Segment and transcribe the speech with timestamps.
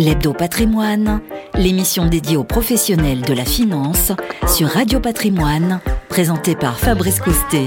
[0.00, 1.20] L'Hebdo Patrimoine,
[1.56, 4.12] l'émission dédiée aux professionnels de la finance
[4.48, 7.66] sur Radio Patrimoine, présentée par Fabrice Coustet.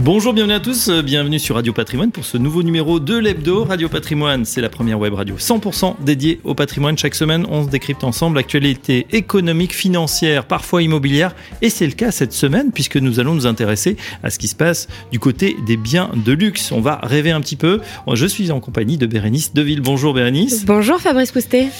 [0.00, 3.64] Bonjour, bienvenue à tous, bienvenue sur Radio Patrimoine pour ce nouveau numéro de l'Hebdo.
[3.64, 6.96] Radio Patrimoine, c'est la première web radio 100% dédiée au patrimoine.
[6.96, 11.34] Chaque semaine, on se décrypte ensemble l'actualité économique, financière, parfois immobilière.
[11.62, 14.54] Et c'est le cas cette semaine puisque nous allons nous intéresser à ce qui se
[14.54, 16.70] passe du côté des biens de luxe.
[16.70, 17.80] On va rêver un petit peu.
[18.12, 19.80] Je suis en compagnie de Bérénice Deville.
[19.80, 20.64] Bonjour Bérénice.
[20.64, 21.70] Bonjour Fabrice Coustet.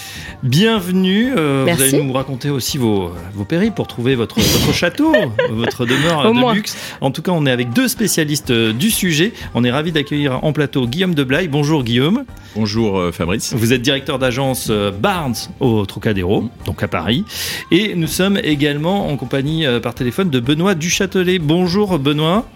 [0.43, 1.35] Bienvenue.
[1.37, 5.13] Euh, vous allez nous raconter aussi vos, vos périples pour trouver votre, votre château,
[5.51, 6.77] votre demeure de luxe.
[7.01, 9.35] En tout cas, on est avec deux spécialistes spécialiste euh, du sujet.
[9.55, 11.47] On est ravi d'accueillir en plateau Guillaume Deblaye.
[11.47, 12.25] Bonjour Guillaume.
[12.57, 13.53] Bonjour euh, Fabrice.
[13.53, 17.27] Vous êtes directeur d'agence euh, Barnes au Trocadéro, donc à Paris.
[17.71, 21.39] Et nous sommes également en compagnie par téléphone de Benoît Duchâtelet.
[21.39, 22.47] Bonjour Benoît.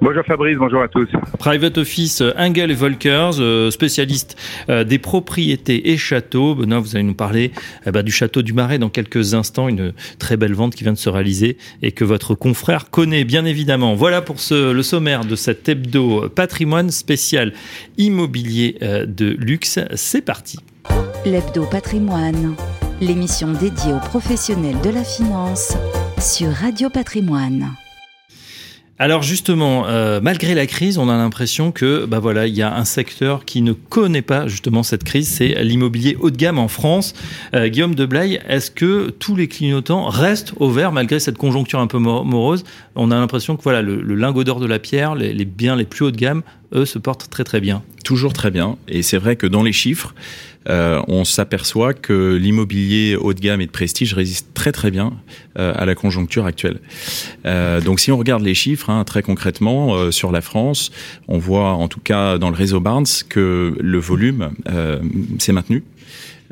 [0.00, 1.08] Bonjour Fabrice, bonjour à tous.
[1.38, 4.36] Private Office Engel Volkers, euh, spécialiste
[4.68, 6.54] euh, des propriétés et châteaux.
[6.54, 7.50] Benoît, vous allez nous parler
[7.84, 10.92] eh ben, du château du Marais dans quelques instants, une très belle vente qui vient
[10.92, 13.94] de se réaliser et que votre confrère connaît bien évidemment.
[13.94, 17.52] Voilà pour ce, le sommaire de cet hebdo patrimoine spécial
[17.96, 19.80] immobilier euh, de luxe.
[19.96, 20.58] C'est parti.
[21.26, 22.54] L'hebdo patrimoine,
[23.00, 25.76] l'émission dédiée aux professionnels de la finance
[26.20, 27.72] sur Radio Patrimoine.
[29.00, 32.74] Alors justement, euh, malgré la crise, on a l'impression que bah voilà, il y a
[32.74, 36.66] un secteur qui ne connaît pas justement cette crise, c'est l'immobilier haut de gamme en
[36.66, 37.14] France.
[37.54, 41.86] Euh, Guillaume Deblaye, est-ce que tous les clignotants restent au vert malgré cette conjoncture un
[41.86, 42.64] peu morose?
[42.96, 45.84] On a l'impression que voilà, le, lingot d'or de la pierre, les, les biens les
[45.84, 46.42] plus haut de gamme,
[46.74, 47.82] eux, se portent très très bien.
[48.04, 50.12] Toujours très bien, et c'est vrai que dans les chiffres,
[50.68, 55.14] euh, on s'aperçoit que l'immobilier haut de gamme et de prestige résiste très très bien
[55.58, 56.80] euh, à la conjoncture actuelle.
[57.46, 60.90] Euh, donc si on regarde les chiffres, hein, très concrètement, sur la France,
[61.26, 64.50] on voit en tout cas dans le réseau Barnes que le volume
[65.38, 65.84] s'est maintenu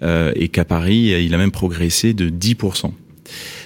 [0.02, 2.92] et qu'à Paris, il a même progressé de 10%.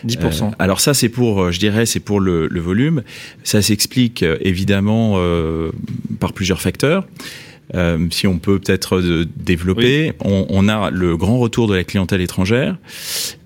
[0.06, 0.52] 10%.
[0.58, 3.02] alors ça, c'est pour, je dirais, c'est pour le, le, volume.
[3.44, 5.18] Ça s'explique évidemment
[6.18, 7.06] par plusieurs facteurs.
[7.74, 11.84] Euh, si on peut peut-être euh, développer, on, on, a le grand retour de la
[11.84, 12.76] clientèle étrangère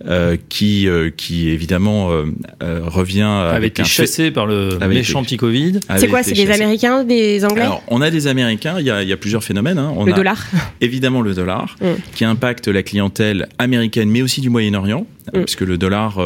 [0.06, 2.10] euh, qui, euh, qui évidemment
[2.60, 5.80] revient avec été chassé par le méchant petit Covid.
[5.96, 8.76] C'est quoi C'est des Américains, des Anglais Alors, on a des Américains.
[8.78, 9.78] Il y a, il y a plusieurs phénomènes.
[9.78, 9.92] Hein.
[9.96, 10.46] On le a dollar.
[10.80, 11.86] Évidemment, le dollar mm.
[12.14, 15.06] qui impacte la clientèle américaine, mais aussi du Moyen-Orient.
[15.32, 15.40] Mm.
[15.40, 16.18] Parce que le dollar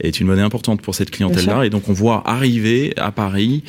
[0.00, 3.62] est une monnaie importante pour cette clientèle-là, et donc on voit arriver à Paris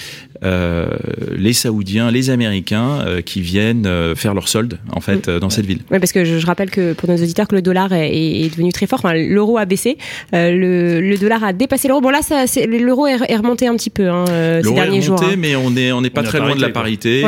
[0.43, 0.87] euh,
[1.35, 5.65] les Saoudiens, les Américains euh, qui viennent euh, faire leur solde en fait dans cette
[5.65, 5.79] ville.
[5.91, 8.85] Oui, parce que je, rappelle que pour nos auditeurs que le dollar est, devenu très
[8.85, 8.99] fort.
[8.99, 9.97] Enfin, l'euro a baissé,
[10.33, 12.01] le, dollar a dépassé l'euro.
[12.01, 12.19] Bon là,
[12.67, 14.25] l'euro est, remonté un petit peu hein,
[14.63, 15.15] ces derniers jours.
[15.15, 17.23] L'euro est remonté, mais on est on n'est pas très loin de la parité.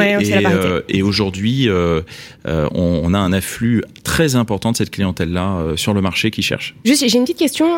[0.89, 1.69] et, aujourd'hui,
[2.45, 6.75] on, a un afflux très important de cette clientèle là sur le marché qui cherche.
[6.85, 7.77] Juste, j'ai une petite question.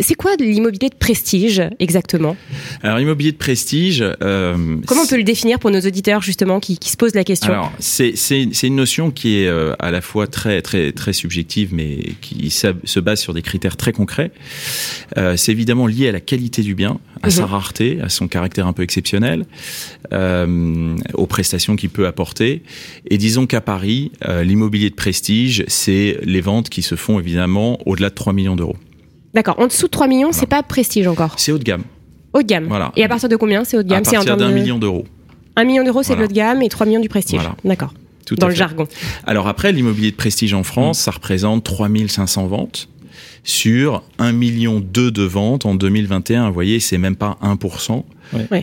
[0.00, 2.36] c'est quoi l'immobilier de prestige exactement?
[2.82, 4.04] Alors, l'immobilier de prestige.
[4.20, 7.52] Comment on peut le définir pour nos auditeurs justement qui, se posent la question?
[7.52, 8.12] Alors c'est
[8.62, 13.00] une notion qui est euh, à la fois très très très subjective mais qui se
[13.00, 14.30] base sur des critères très concrets.
[15.16, 17.48] Euh, c'est évidemment lié à la qualité du bien, à sa mhm.
[17.48, 19.46] rareté, à son caractère un peu exceptionnel,
[20.12, 22.62] euh, aux prestations qu'il peut apporter.
[23.10, 28.10] Et disons qu'à Paris, l'immobilier de prestige, c'est les ventes qui se font évidemment au-delà
[28.10, 28.76] de 3 millions d'euros.
[29.34, 29.58] D'accord.
[29.58, 31.34] En dessous de 3 millions, c'est pas prestige encore.
[31.36, 31.82] C'est haut de gamme.
[32.32, 32.66] Haut de gamme.
[32.66, 32.92] Voilà.
[32.96, 35.04] Et à partir de combien c'est haut de gamme À partir d'un million d'euros.
[35.56, 37.42] Un million d'euros, c'est le haut de gamme et 3 millions du prestige.
[37.64, 37.92] D'accord.
[38.36, 38.86] Dans le jargon.
[39.26, 42.88] Alors après, l'immobilier de prestige en France, ça représente 3500 ventes
[43.44, 46.48] sur 1 million de ventes en 2021.
[46.48, 48.04] Vous voyez, c'est même pas 1%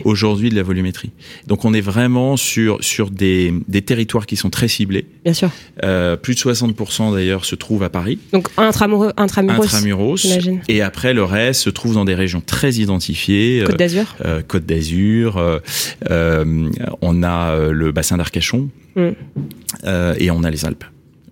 [0.04, 1.10] aujourd'hui de la volumétrie.
[1.46, 5.06] Donc on est vraiment sur, sur des, des territoires qui sont très ciblés.
[5.24, 5.50] Bien sûr.
[5.84, 8.18] Euh, plus de 60% d'ailleurs se trouvent à Paris.
[8.32, 9.12] Donc intramuros.
[9.16, 10.26] Intramuros.
[10.68, 13.64] Et après, le reste se trouve dans des régions très identifiées.
[13.66, 14.16] Côte d'Azur.
[14.24, 15.36] Euh, Côte d'Azur.
[15.36, 15.58] Euh,
[16.10, 16.44] euh
[17.00, 18.68] on a le bassin d'Arcachon.
[18.94, 19.10] Mm.
[20.18, 20.84] et on a les Alpes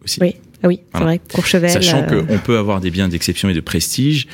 [0.05, 0.19] aussi.
[0.21, 0.35] Oui.
[0.65, 1.71] Ah oui, c'est vrai, Courchevel.
[1.71, 4.27] Sachant qu'on peut avoir des biens d'exception et de prestige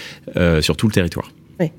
[0.60, 1.30] sur tout le territoire.
[1.58, 1.72] Oui.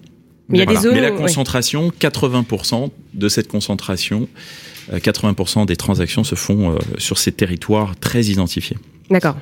[0.51, 4.27] Mais, il y a des zones Mais la concentration, 80% de cette concentration,
[4.91, 8.77] 80% euh, des transactions se font euh, sur ces territoires très identifiés.
[9.09, 9.37] D'accord.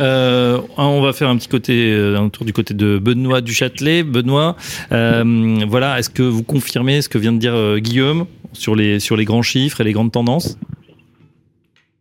[0.00, 4.02] Euh, on va faire un petit côté, un tour du côté de Benoît Duchâtelet.
[4.02, 4.56] Benoît,
[4.90, 9.24] voilà, est-ce que vous confirmez ce que vient de dire Guillaume sur les, sur les
[9.24, 10.58] grands chiffres et les grandes tendances?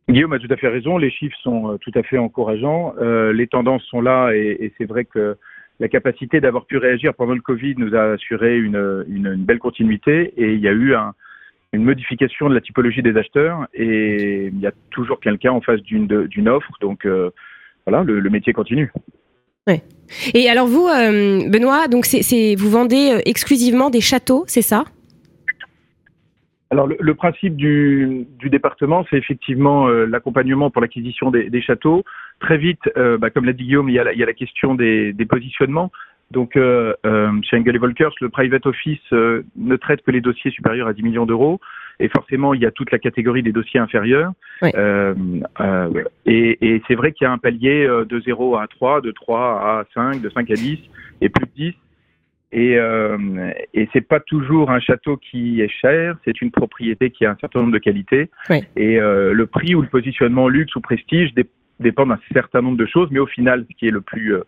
[0.10, 3.84] Guillaume a tout à fait raison, les chiffres sont tout à fait encourageants, les tendances
[3.84, 5.38] sont là et, c'est vrai que
[5.80, 9.06] la capacité d'avoir pu réagir pendant le Covid nous a assuré une,
[9.38, 11.14] belle continuité et il y a eu un,
[11.72, 15.82] une modification de la typologie des acheteurs et il y a toujours quelqu'un en face
[15.82, 16.72] d'une offre.
[16.82, 17.08] Donc
[17.88, 18.92] voilà, le, métier continue.
[19.68, 19.82] Ouais.
[20.34, 24.84] Et alors vous, Benoît, donc vous vendez exclusivement des châteaux, c'est ça?
[26.74, 32.04] Alors le, principe du, département, c'est effectivement euh, l'accompagnement pour l'acquisition des, châteaux.
[32.40, 35.92] Très vite, euh, bah, comme l'a dit Guillaume, il y a la, question des, positionnements.
[36.32, 36.94] Donc euh,
[37.44, 41.28] chez Engel Volkers, le private office ne traite que les dossiers supérieurs à 10 millions
[41.28, 41.60] d'euros.
[42.00, 44.32] Et forcément, il y a toute la catégorie des dossiers inférieurs.
[44.64, 44.74] et,
[46.26, 49.84] et c'est vrai qu'il y a un palier de 0 à 3, de 3 à
[49.94, 50.80] 5, de 5 à 10
[51.22, 51.76] et plus de 10
[52.54, 57.26] et, euh, et c'est pas toujours un château qui est cher, c'est une propriété qui
[57.26, 58.30] a un certain nombre de qualités.
[58.76, 61.34] Et euh, le prix ou le positionnement luxe ou prestige
[61.80, 64.44] dépend d'un certain nombre de choses, mais au final, ce qui est le plus euh,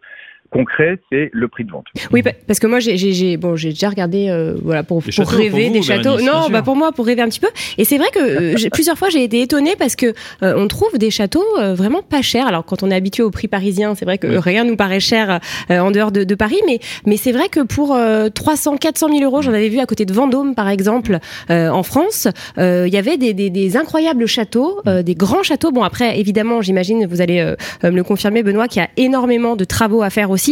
[0.55, 1.85] concret, c'est le prix de vente.
[2.13, 5.81] Oui, parce que moi, j'ai bon, j'ai déjà regardé, euh, voilà, pour, pour rêver des
[5.81, 6.19] châteaux.
[6.21, 7.49] non, bah pour moi, pour rêver un petit peu.
[7.77, 8.19] Et c'est vrai que
[8.55, 10.07] euh, plusieurs fois, j'ai été étonnée parce que
[10.43, 11.43] euh, on trouve des châteaux
[11.73, 12.47] vraiment pas chers.
[12.47, 15.39] Alors, quand on est habitué au prix parisien, c'est vrai que rien nous paraît cher
[15.69, 17.97] en dehors de, de, Paris, mais mais c'est vrai que pour
[18.33, 21.19] 300, 400 000 euros, j'en avais vu à côté de Vendôme, par exemple,
[21.49, 25.71] en France, il y avait des, des, des incroyables châteaux, des grands châteaux.
[25.71, 27.43] Bon, après, évidemment, j'imagine, vous allez
[27.83, 30.44] me le confirmer, Benoît, qu'il y a énormément de travaux à faire aussi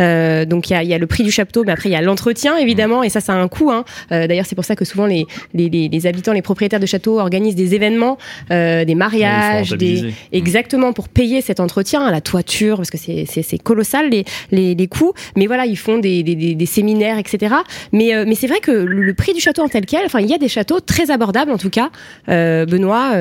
[0.00, 1.96] euh, donc il y a, y a, le prix du château, mais après il y
[1.96, 3.70] a l'entretien évidemment, et ça ça a un coût.
[3.70, 3.84] Hein.
[4.12, 7.18] Euh, D'ailleurs c'est pour ça que souvent les, les, les, habitants, les propriétaires de châteaux
[7.18, 8.18] organisent des événements,
[8.50, 14.10] euh, des mariages, des exactement pour payer cet entretien, la toiture, parce que c'est colossal
[14.10, 15.12] les, les, les, coûts.
[15.36, 17.54] Mais voilà, ils font des, des, des séminaires, etc.
[17.92, 20.34] Mais, mais c'est vrai que le, prix du château en tel quel, enfin il y
[20.34, 21.90] a des châteaux très abordables en tout cas.
[22.26, 23.12] Benoît,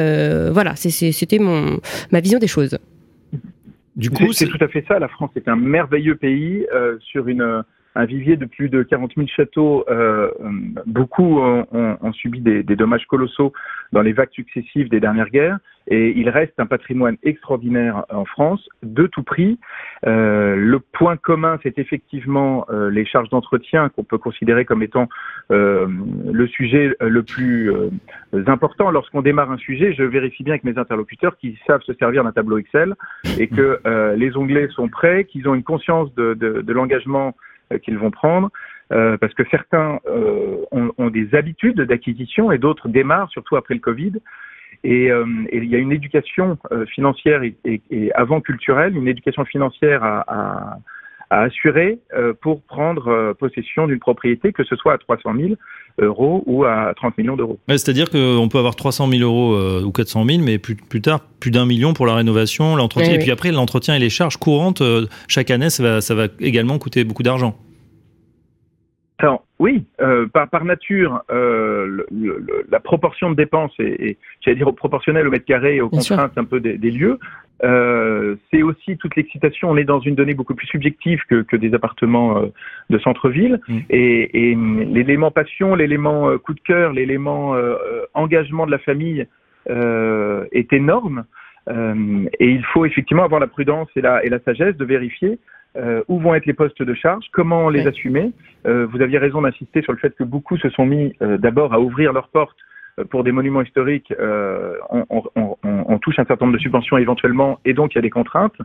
[0.52, 1.80] voilà, c'était mon
[2.12, 2.78] ma vision des choses.
[3.98, 5.00] Du coup, c'est tout à fait ça.
[5.00, 7.64] La France est un merveilleux pays euh, sur une
[7.98, 9.84] un vivier de plus de 40 000 châteaux.
[9.90, 10.30] Euh,
[10.86, 13.54] beaucoup ont, subi des, dommages colossaux
[13.92, 15.58] dans les vagues successives des dernières guerres,
[15.88, 19.60] et il reste un patrimoine extraordinaire en France, de tout prix.
[20.06, 25.08] Euh, le point commun, c'est effectivement euh, les charges d'entretien qu'on peut considérer comme étant
[25.52, 25.88] euh,
[26.32, 27.72] le sujet le plus
[28.34, 28.92] euh, important.
[28.92, 32.32] Lorsqu'on démarre un sujet, je vérifie bien avec mes interlocuteurs qu'ils savent se servir d'un
[32.32, 32.96] tableau Excel
[33.40, 37.32] et que euh, les onglets sont prêts, qu'ils ont une conscience de, l'engagement euh,
[37.84, 38.50] qu'ils vont prendre,
[38.92, 43.74] euh, parce que certains euh, ont, ont, des habitudes d'acquisition et d'autres démarrent, surtout après
[43.74, 44.14] le Covid.
[44.84, 46.58] Et, et il y a une éducation
[46.94, 50.78] financière et, et, et, avant culturelle, une éducation financière à, à,
[51.30, 52.00] à assurer
[52.42, 55.54] pour prendre possession d'une propriété, que ce soit à 300 000
[56.00, 57.60] euros ou à 30 millions d'euros.
[57.68, 61.02] Ouais, C'est-à-dire qu'on peut avoir 300 000 euros euh, ou 400 000, mais plus, plus
[61.02, 63.14] tard, plus d'un million pour la rénovation, l'entretien.
[63.14, 66.28] et puis après, l'entretien et les charges courantes, euh, chaque année, ça va, ça va
[66.40, 67.58] également coûter beaucoup d'argent.
[69.20, 74.18] Alors, oui, euh, par, par nature, euh, le, le, la proportion de dépenses est, est
[74.42, 76.42] j'allais dire, proportionnelle au mètre carré et aux Bien contraintes sûr.
[76.42, 77.18] un peu des, des lieux.
[77.64, 79.72] Euh, c'est aussi toute l'excitation.
[79.72, 82.44] On est dans une donnée beaucoup plus subjective que, que des appartements
[82.92, 83.60] de centre-ville.
[83.68, 83.78] Mmh.
[83.90, 87.56] Et, et l'élément passion, l'élément coup de cœur, l'élément
[88.14, 89.26] engagement de la famille
[89.68, 91.26] est énorme.
[91.68, 95.40] et il faut effectivement avoir la prudence et la, et la sagesse de vérifier
[95.78, 98.32] euh, où vont être les postes de charge, comment les assumer.
[98.66, 101.74] Euh, vous aviez raison d'insister sur le fait que beaucoup se sont mis euh, d'abord
[101.74, 102.58] à ouvrir leurs portes
[103.00, 104.14] euh, pour des monuments historiques.
[104.20, 107.98] Euh, on, on, on, on, touche un certain nombre de subventions éventuellement, et donc il
[107.98, 108.56] y a des contraintes.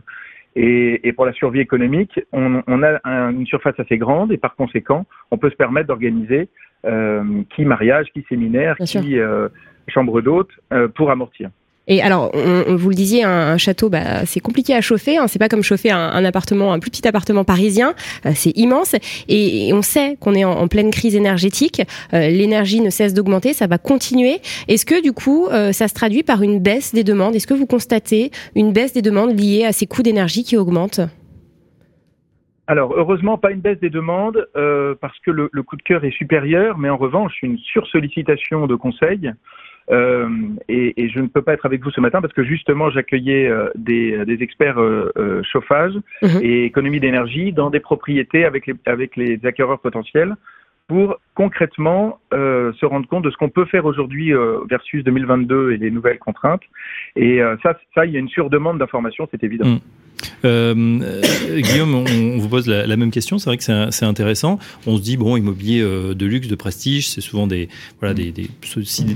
[0.55, 4.55] Et, et pour la survie économique, on, a un, une surface assez grande, et par
[4.55, 6.47] conséquent, on peut se permettre d'organiser
[7.55, 9.17] qui mariage, qui séminaire, Bien qui
[9.87, 10.51] chambre d'hôte
[10.93, 11.49] pour amortir.
[11.87, 15.17] Et alors, on, on, vous le disiez, un, un château, bah, c'est compliqué à chauffer.
[15.17, 17.93] Hein, c'est pas comme chauffer un, un, appartement, un plus petit appartement parisien.
[18.25, 18.95] Euh, c'est immense.
[19.27, 21.81] Et, et, on sait qu'on est en, pleine crise énergétique.
[22.13, 23.53] Euh, L'énergie ne cesse d'augmenter.
[23.53, 24.37] Ça va continuer.
[24.69, 27.35] Est-ce que du coup, euh, ça se traduit par une baisse des demandes?
[27.35, 31.01] Est-ce que vous constatez une baisse des demandes liées à ces coûts d'énergie qui augmentent?
[32.67, 36.05] Alors, heureusement, pas une baisse des demandes euh, parce que le, le, coup de cœur
[36.05, 39.33] est supérieur, mais en revanche, une sursollicitation de conseils
[39.91, 40.29] euh,
[40.69, 43.47] et, et, je ne peux pas être avec vous ce matin parce que justement j'accueillais
[43.47, 46.27] euh, des, des, experts euh, euh chauffage mmh.
[46.41, 50.35] et économie d'énergie dans des propriétés avec les, avec les acquéreurs potentiels
[50.87, 55.71] pour concrètement euh, se rendre compte de ce qu'on peut faire aujourd'hui euh, versus 2022
[55.71, 56.61] et les nouvelles contraintes.
[57.15, 59.67] Et euh, ça, ça, il y a une surdemande d'informations, c'est évident.
[59.67, 59.79] Mmh.
[60.45, 61.21] Euh,
[61.57, 63.39] Guillaume, on, on, vous pose la, la même question.
[63.39, 64.59] C'est vrai que c'est intéressant.
[64.85, 67.67] On se dit bon, immobilier de luxe, de prestige, c'est souvent des
[67.99, 68.47] voilà des, des,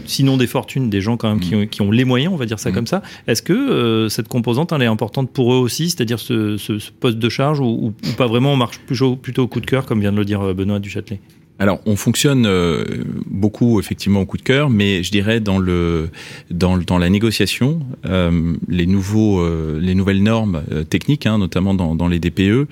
[0.06, 2.46] sinon des fortunes, des gens quand même qui ont, qui ont les moyens, on va
[2.46, 2.74] dire ça mmh.
[2.74, 3.04] comme ça.
[3.28, 7.20] Est-ce que cette composante elle est importante pour eux aussi, c'est-à-dire ce, ce, ce, poste
[7.20, 9.86] de charge ou, ou, ou, pas vraiment On marche plutôt plutôt au coup de cœur,
[9.86, 11.20] comme vient de le dire Benoît Duchâtelet?
[11.60, 12.84] Alors, on fonctionne euh,
[13.26, 16.10] beaucoup effectivement au coup de cœur, mais je dirais dans le
[16.52, 22.20] dans, la négociation, euh, les nouveaux euh, les nouvelles normes techniques, hein, notamment dans, les
[22.20, 22.68] DPE,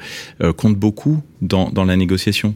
[0.55, 2.55] comptent beaucoup dans, dans la négociation.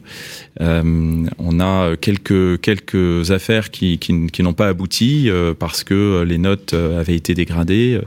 [0.60, 6.74] on a quelques quelques affaires qui qui, qui n'ont pas abouti parce que les notes
[6.74, 8.00] avaient été dégradées.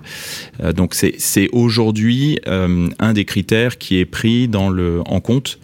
[0.74, 5.58] donc c'est c'est aujourd'hui un des critères qui est pris dans le en compte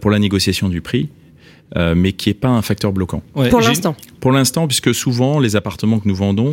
[0.00, 1.08] pour la négociation du prix.
[1.74, 3.22] Euh, mais qui n'est pas un facteur bloquant.
[3.50, 3.96] pour l'instant.
[4.26, 6.52] Pour l'instant, puisque souvent les appartements que nous vendons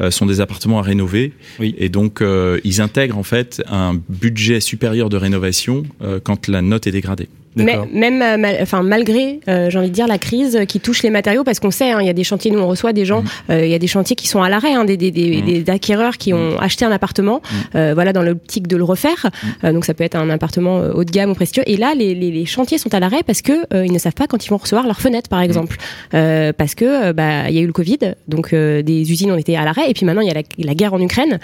[0.00, 1.74] euh, sont des appartements à rénover, oui.
[1.78, 5.84] et donc euh, ils intègrent en fait un budget supérieur de rénovation
[6.24, 7.30] quand la note est dégradée.
[7.56, 11.10] Mais, même euh, enfin malgré euh, j'ai envie de dire la crise qui touche les
[11.10, 13.22] matériaux parce qu'on sait hein, il y a des chantiers nous on reçoit des gens
[13.22, 13.26] mmh.
[13.50, 15.64] euh, il y a des chantiers qui sont à l'arrêt hein, des, des, des, mmh.
[15.64, 16.60] des, acquéreurs qui ont mmh.
[16.60, 17.40] acheté un appartement
[17.72, 19.30] voilà dans l'optique de le refaire
[19.62, 22.30] donc ça peut être un appartement haut de gamme ou prestigieux et là les, les,
[22.30, 23.52] les chantiers sont à l'arrêt parce que
[23.84, 25.76] ils ne savent pas quand ils vont recevoir leurs fenêtres par exemple
[26.10, 27.98] parce que bah il y a eu le Covid
[28.28, 29.90] donc des usines ont été à l'arrêt.
[29.90, 31.38] Et puis maintenant il y a la, la guerre en Ukraine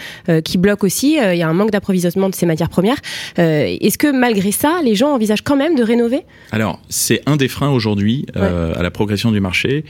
[0.45, 2.99] qui bloque aussi il y a un manque d'approvisionnement de ces matières premières.
[3.37, 6.21] Est-ce que malgré ça les gens envisagent quand même de rénover?
[6.51, 9.85] Alors, c'est un des freins aujourd'hui euh, à la progression du marché,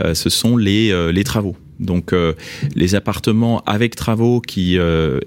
[0.00, 1.56] euh, ce sont les, euh, les travaux.
[1.78, 2.14] Donc
[2.74, 4.78] les appartements avec travaux qui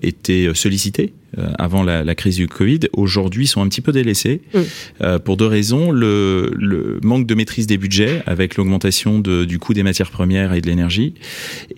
[0.01, 4.41] étaient sollicités euh, avant la, la, crise du Covid, aujourd'hui sont un petit peu délaissés
[4.53, 4.59] mm.
[5.01, 5.91] euh, pour deux raisons.
[5.91, 10.53] Le, le, manque de maîtrise des budgets avec l'augmentation de, du coût des matières premières
[10.53, 11.13] et de l'énergie,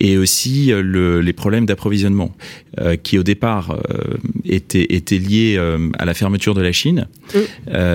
[0.00, 2.34] et aussi euh, le, les problèmes d'approvisionnement
[2.80, 5.58] euh, qui au départ euh, étaient, étaient liés
[5.98, 7.38] à la fermeture de la Chine mm.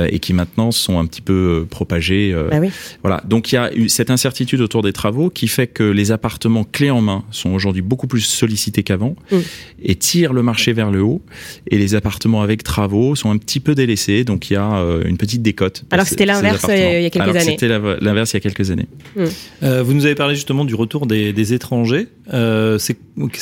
[0.09, 2.35] et qui maintenant sont un petit peu propagés.
[2.51, 2.69] Bah oui.
[3.01, 3.21] Voilà.
[3.25, 6.63] Donc il y a eu cette incertitude autour des travaux qui fait que les appartements
[6.63, 9.37] clés en main sont aujourd'hui beaucoup plus sollicités qu'avant mm.
[9.83, 11.21] et tirent le marché vers le haut
[11.69, 15.03] et les appartements avec travaux sont un petit peu délaissés, donc il y a euh,
[15.05, 15.83] une petite décote.
[15.91, 17.57] Alors c'était l'inverse euh, il y a quelques Alors années.
[17.59, 18.87] C'était l'inverse il y a quelques années.
[19.15, 19.25] Hmm.
[19.63, 22.07] Euh, vous nous avez parlé justement du retour des, des étrangers.
[22.33, 22.97] Euh, c'est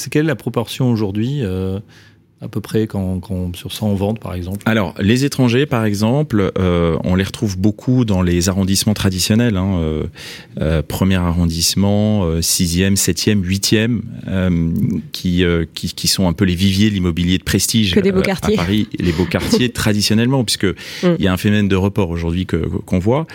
[0.09, 1.79] quelle est la proportion aujourd'hui euh,
[2.42, 6.51] à peu près quand, quand sur 100 ventes par exemple Alors les étrangers par exemple,
[6.58, 10.04] euh, on les retrouve beaucoup dans les arrondissements traditionnels, hein, euh,
[10.60, 14.70] euh, premier arrondissement, euh, sixième, septième, huitième, euh,
[15.12, 18.12] qui, euh, qui, qui sont un peu les viviers de l'immobilier de prestige que des
[18.12, 18.56] beaux quartiers.
[18.56, 21.15] à Paris, les beaux quartiers traditionnellement, puisque mm.
[21.18, 23.27] il y a un phénomène de report aujourd'hui que qu'on voit,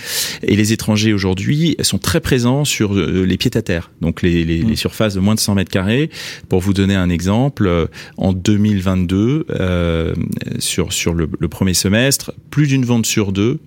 [0.42, 4.62] et les étrangers aujourd'hui sont très présents sur les pieds à terre, donc les, les,
[4.62, 4.69] mm.
[4.69, 6.11] les surfaces de moins de 100 mètres carrés.
[6.49, 10.14] Pour vous donner un exemple, en 2020 2022, euh,
[10.59, 13.59] sur, le, premier semestre, plus d'une vente sur deux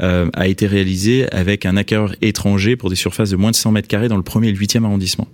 [0.00, 3.72] euh, a été réalisée avec un acquéreur étranger pour des surfaces de moins de 100
[3.72, 5.28] mètres carrés dans le premier et le huitième arrondissement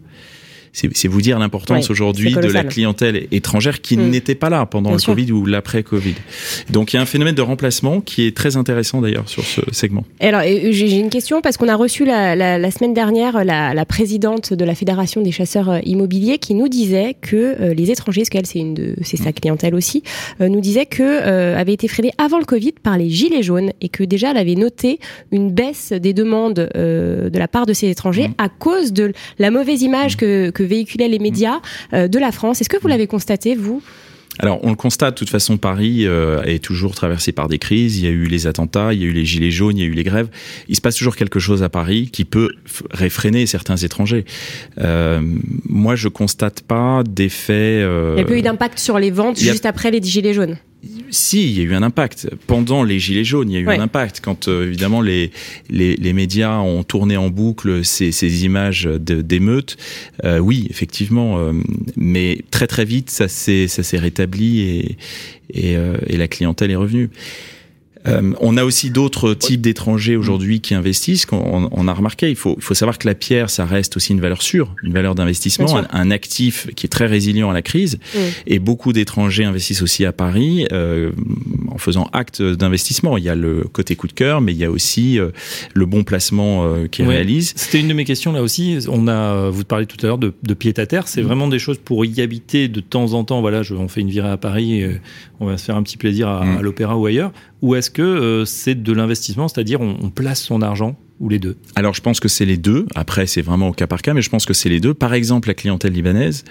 [0.94, 4.10] c'est vous dire l'importance aujourd'hui de la clientèle étrangère qui mm.
[4.10, 6.14] n'était pas là pendant le Covid ou l'après-Covid.
[6.70, 9.62] Donc il y a un phénomène de remplacement qui est très intéressant d'ailleurs sur ce
[9.72, 10.04] segment.
[10.20, 13.84] Alors j'ai une question parce qu'on a reçu la, la, la semaine dernière la, la,
[13.84, 18.22] présidente de la Fédération des chasseurs euh, immobiliers qui nous disait que euh, les étrangers,
[18.22, 19.34] parce qu'elle c'est une de c'est sa mm.
[19.34, 20.02] clientèle aussi,
[20.40, 23.70] euh, nous disait que euh, avait été freinée avant le Covid par les gilets jaunes
[23.80, 24.98] et que déjà elle avait noté
[25.32, 28.34] une baisse des demandes euh, de la part de ces étrangers mmh.
[28.38, 31.60] à cause de la mauvaise image que, que véhiculaient les médias
[31.92, 32.60] euh, de la France.
[32.60, 33.82] Est-ce que vous l'avez constaté, vous?
[34.38, 37.98] Alors, on le constate, de toute façon, Paris euh, est toujours traversé par des crises.
[37.98, 39.84] Il y a eu les attentats, il y a eu les gilets jaunes, il y
[39.84, 40.28] a eu les grèves.
[40.68, 42.50] Il se passe toujours quelque chose à Paris qui peut
[42.90, 44.24] réfréner certains étrangers.
[44.78, 45.20] Euh,
[45.64, 47.80] moi, je constate pas d'effet.
[47.82, 48.10] Euh...
[48.12, 50.56] Il n'y a pas eu d'impact sur les ventes juste après les gilets jaunes
[51.10, 52.28] si, il y a eu un impact.
[52.46, 53.78] Pendant les Gilets jaunes, il y a eu ouais.
[53.78, 54.20] un impact.
[54.20, 55.30] Quand, euh, évidemment, les,
[55.70, 59.76] les, les, médias ont tourné en boucle ces, ces images d'émeutes,
[60.24, 61.38] euh, oui, effectivement.
[61.38, 61.52] Euh,
[61.96, 64.96] mais très, très vite, ça s'est rétabli et,
[65.50, 67.10] et, euh, et, la clientèle est revenue.
[68.06, 71.26] Euh, on a aussi d'autres types d'étrangers aujourd'hui qui investissent.
[71.32, 74.12] On, on, a remarqué, il faut, il faut savoir que la pierre, ça reste aussi
[74.12, 77.62] une valeur sûre, une valeur d'investissement, un, un, actif qui est très résilient à la
[77.62, 77.98] crise.
[78.46, 81.10] Et beaucoup d'étrangers investissent aussi à Paris euh,
[81.70, 83.16] en faisant acte d'investissement.
[83.16, 85.30] Il y a le côté coup de cœur, mais il y a aussi euh,
[85.74, 87.16] le bon placement euh, qu'ils ouais.
[87.16, 87.52] réalisent.
[87.56, 88.78] C'était une de mes questions là aussi.
[88.88, 91.08] On a, vous parlez tout à l'heure de, de pied à terre.
[91.08, 91.26] C'est mm.
[91.26, 93.40] vraiment des choses pour y habiter de temps en temps.
[93.40, 95.00] Voilà, je, on fait une virée à Paris, et
[95.40, 96.58] on va se faire un petit plaisir à, mm.
[96.58, 97.32] à l'opéra ou ailleurs.
[97.62, 101.38] Ou est-ce que euh, c'est de l'investissement, c'est-à-dire on, on, place son argent ou les
[101.38, 102.84] deux Alors je pense que c'est les deux.
[102.94, 104.92] Après c'est vraiment au cas par cas, mais je pense que c'est les deux.
[104.92, 106.44] Par exemple, la clientèle libanaise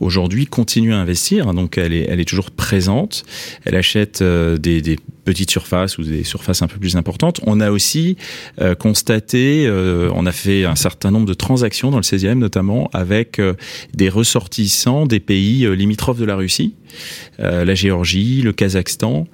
[0.00, 3.24] aujourd'hui continue à investir, donc elle est, elle est toujours présente.
[3.64, 7.40] Elle achète euh, des, des petites surfaces ou des surfaces un peu plus importantes.
[7.46, 8.16] On a aussi
[8.78, 9.70] constaté,
[10.12, 13.40] on a fait un certain nombre de transactions dans le 16e notamment avec
[13.94, 16.74] des ressortissants des pays limitrophes de la Russie,
[17.38, 19.28] la Géorgie, le Kazakhstan,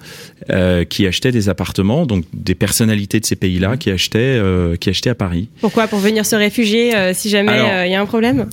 [0.89, 4.39] qui achetaient des appartements, donc des personnalités de ces pays-là qui achetaient
[4.79, 5.49] qui achetaient à Paris.
[5.61, 5.87] Pourquoi?
[5.87, 8.49] Pour venir se réfugier si jamais il y a un problème?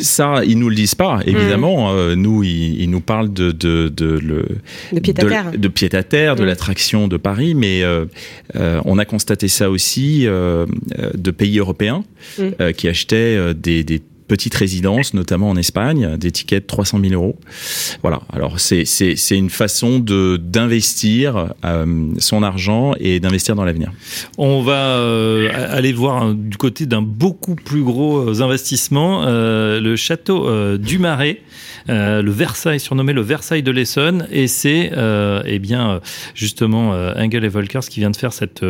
[0.00, 1.92] Ça, ils nous le disent pas, évidemment.
[1.92, 1.96] Mm.
[1.96, 4.44] Euh, nous, ils, nous parlent de de de le
[4.92, 6.46] de pied à terre, de, pied à terre, de mm.
[6.46, 8.04] l'attraction de Paris, mais euh,
[8.56, 12.04] euh, on a constaté ça aussi de pays européens
[12.38, 12.72] mm.
[12.76, 17.36] qui achetaient des, des petite résidence, notamment en Espagne, d'étiquettes de 300 000 euros.
[18.02, 18.22] Voilà.
[18.32, 18.84] Alors c'est
[19.30, 23.92] une façon de d'investir euh, son argent et d'investir dans l'avenir.
[24.38, 30.48] On va euh, aller voir du côté d'un beaucoup plus gros investissement, euh, le château
[30.78, 31.40] du Marais.
[31.88, 36.00] Euh, le Versailles, surnommé le Versailles de l'Essonne, et c'est euh, eh bien
[36.34, 38.64] justement Engel et Volkers qui vient de faire cette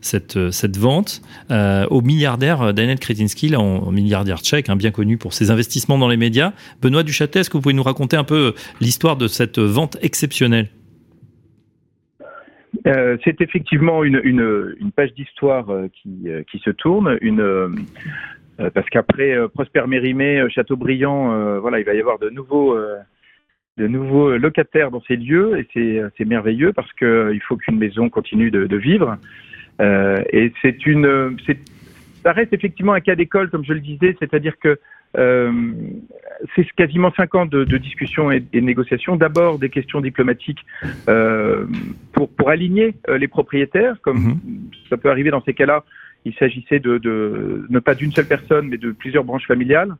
[0.00, 3.58] cette vente au milliardaire Daniel Kretinsky, là,
[3.90, 6.52] milliardaire tchèque, hein, bien connu pour ses investissements dans les médias.
[6.80, 10.68] Benoît Duchâtel, est-ce que vous pouvez nous raconter un peu l'histoire de cette vente exceptionnelle?
[13.24, 17.68] C'est effectivement une, une, page d'histoire qui, qui, se tourne, euh,
[18.68, 22.76] parce qu'après euh, Prosper Mérimée, euh, Châteaubriand, voilà, il va y avoir de nouveaux
[23.78, 28.50] de nouveaux locataires dans ces lieux et c'est merveilleux parce qu'il faut qu'une maison continue
[28.50, 29.16] de, de vivre.
[29.80, 31.36] Euh, et c'est une,
[32.22, 34.78] ça reste effectivement un cas d'école comme je le disais, c'est-à-dire que
[35.16, 35.52] euh,
[36.54, 39.16] c'est quasiment cinq ans de, de discussions et, et, de négociations.
[39.16, 40.64] D'abord des questions diplomatiques
[41.08, 41.66] euh,
[42.12, 44.88] pour, pour aligner les propriétaires, comme mm-hmm.
[44.90, 45.84] ça peut arriver dans ces cas-là.
[46.24, 49.94] Il s'agissait de, de, ne pas d'une seule personne, mais de plusieurs branches familiales.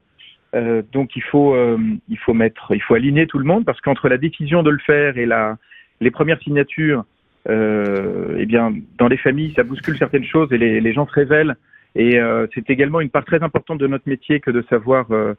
[0.55, 3.81] Euh, donc il faut, euh, il faut mettre, il faut aligner tout le monde parce
[3.81, 5.57] qu'entre la décision de le faire et la,
[6.01, 7.05] les premières signatures,
[7.49, 11.57] euh, eh bien, dans les familles, ça bouscule certaines choses et les, gens se révèlent.
[11.95, 15.35] Et euh, c'est également une part très importante de notre métier que de savoir euh,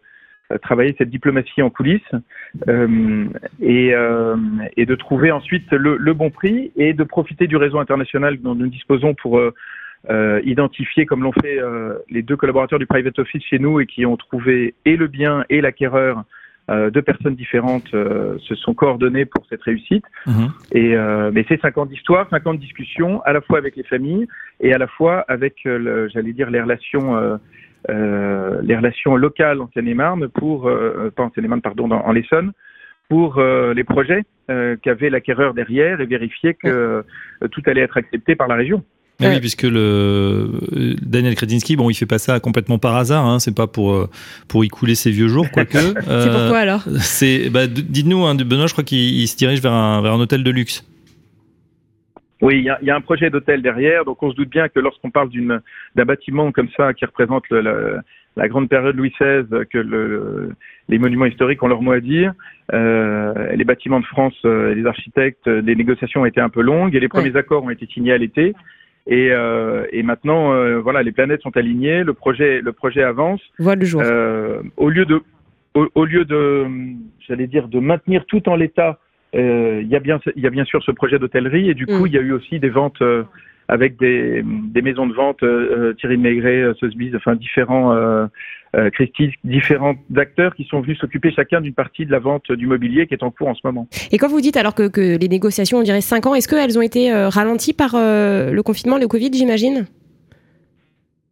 [0.62, 2.02] travailler cette diplomatie en coulisses
[2.68, 3.26] euh,
[3.62, 3.94] et,
[4.76, 8.56] et, de trouver ensuite le, le, bon prix et de profiter du réseau international dont
[8.56, 9.40] nous disposons pour
[10.10, 13.86] euh, identifier, comme l'ont fait euh, les deux collaborateurs du private office chez nous et
[13.86, 16.24] qui ont trouvé et le bien et l'acquéreur.
[16.70, 20.06] Euh, deux personnes différentes se sont coordonnées pour cette réussite.
[20.28, 20.50] Mhm.
[20.72, 20.96] Et
[21.34, 24.28] mais c'est cinq ans d'histoire, cinq ans de discussion, à la fois avec les familles
[24.60, 27.40] et à la fois avec, j'allais dire, les relations.
[27.90, 32.52] Euh, les relations locales en Seine-et-Marne pour, euh, pas en Seine-et-Marne, pardon, dans, en l'Essonne,
[33.10, 34.24] pour euh, les projets
[34.84, 37.06] qu'avait l'acquéreur derrière et vérifier que
[37.52, 38.84] tout allait être accepté par la région.
[39.22, 40.50] Mais oui, puisque le
[41.02, 43.26] Daniel Kretinsky, bon, il fait pas ça complètement par hasard.
[43.26, 44.10] Hein, c'est pas pour euh,
[44.48, 45.78] pour y couler ses vieux jours, quoique.
[45.78, 46.84] c'est pourquoi alors?
[47.00, 50.44] C'est, bah, dites-nous, hein, Benoît, je crois qu'il se dirige vers un vers un hôtel
[50.44, 50.86] de luxe.
[52.42, 54.68] Oui, il y a, y a, un projet d'hôtel derrière, donc on se doute bien
[54.68, 55.62] que lorsqu'on parle d'une
[55.96, 58.00] d'un bâtiment comme ça qui représente le,
[58.36, 60.52] la grande période Louis XVI, que le,
[60.90, 62.34] les monuments historiques ont leur mot à dire.
[62.74, 66.96] Euh, les bâtiments de France, euh, les architectes, les négociations ont été un peu longues
[66.96, 68.54] et les premiers accords ont été signés à l'été.
[69.08, 73.42] Et, euh, et maintenant, euh, voilà, les planètes sont alignées, le projet, le projet avance.
[73.58, 74.02] Voit le jour.
[74.04, 75.22] Euh, au lieu de,
[75.74, 76.68] au, au lieu de,
[77.28, 79.00] j'allais dire, de maintenir tout en l'état,
[79.34, 82.04] il y a bien, il y a bien sûr ce projet d'hôtellerie et du coup,
[82.04, 82.08] mm.
[82.08, 83.02] il y a eu aussi des ventes
[83.68, 87.94] avec des, des maisons de vente, euh, Thierry Maigret, Sotheby's, enfin différents
[88.74, 92.68] euh, Christie, différents acteurs qui sont venus s'occuper chacun d'une partie de la vente du
[92.68, 93.86] mobilier qui est en cours en ce moment.
[94.12, 96.80] Et quand vous dites alors que, que les négociations, on dirait 5 ans, est-ce qu'elles
[96.80, 99.88] ont été euh, ralenties par euh, le confinement, le Covid, j'imagine?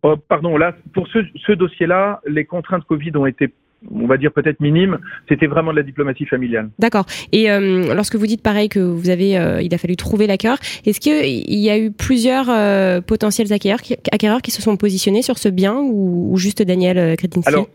[0.04, 3.54] Oh, Pardon, là, pour ce, ce dossier-là, les contraintes Covid ont été
[3.90, 6.70] on va dire peut-être minime, c'était vraiment de la diplomatie familiale.
[6.80, 7.06] D'accord.
[7.32, 10.58] Et euh, lorsque vous dites pareil que vous avez, euh, il a fallu trouver l'acquéreur,
[10.86, 15.22] est-ce qu'il y a eu plusieurs euh, potentiels acquéreurs qui, acquéreurs qui se sont positionnés
[15.22, 17.50] sur ce bien ou, juste Daniel Kretinsky?
[17.50, 17.68] Alors,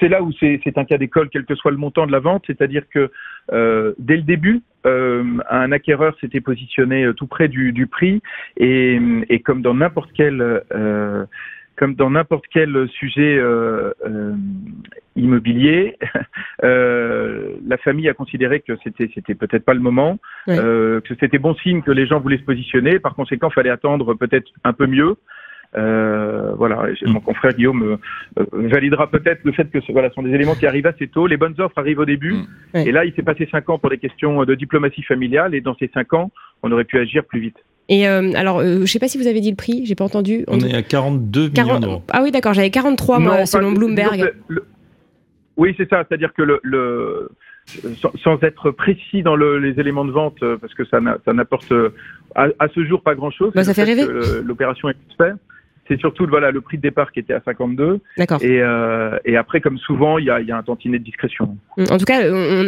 [0.00, 2.44] c'est là où c'est un cas d'école, quel que soit le montant de la vente,
[2.46, 3.10] c'est-à-dire que
[3.98, 8.22] dès le début, un acquéreur s'était positionné tout près du, du prix
[8.56, 10.64] et, et, comme dans n'importe quel
[11.76, 14.34] comme dans n'importe quel sujet euh, euh,
[15.14, 15.98] immobilier,
[16.64, 21.54] euh, la famille a considéré que c'était c'était peut-être pas le moment, que c'était bon
[21.56, 22.98] signe que les gens voulaient se positionner.
[22.98, 25.16] Par conséquent, il fallait attendre peut-être un peu mieux.
[25.76, 27.98] Euh, voilà, mon confrère Guillaume
[28.38, 31.26] euh, validera peut-être le fait que ce voilà, sont des éléments qui arrivent assez tôt.
[31.26, 32.34] Les bonnes offres arrivent au début,
[32.74, 35.76] et là, il s'est passé cinq ans pour des questions de diplomatie familiale, et dans
[35.76, 36.30] ces cinq ans,
[36.62, 37.58] on aurait pu agir plus vite.
[37.88, 40.04] Et euh, alors, euh, je sais pas si vous avez dit le prix, j'ai pas
[40.04, 40.44] entendu.
[40.48, 42.02] On, est à 42 millions d'euros.
[42.10, 44.32] Ah oui, d'accord, j'avais 43 moi, selon Bloomberg.
[45.56, 47.30] oui, c'est ça, c'est-à-dire que le, le
[48.22, 51.72] sans, être précis dans les éléments de vente, parce que ça n'apporte
[52.34, 53.52] à, à, ce jour pas grand-chose.
[53.54, 54.06] Bah, ça fait rêver.
[54.42, 55.34] L'opération est faite
[55.88, 58.00] c'est surtout voilà le prix de départ qui était à 52.
[58.16, 58.42] D'accord.
[58.42, 61.56] Et, euh, et après, comme souvent, il y a, y a, un tantinet de discrétion.
[61.76, 62.22] Mm, en tout cas,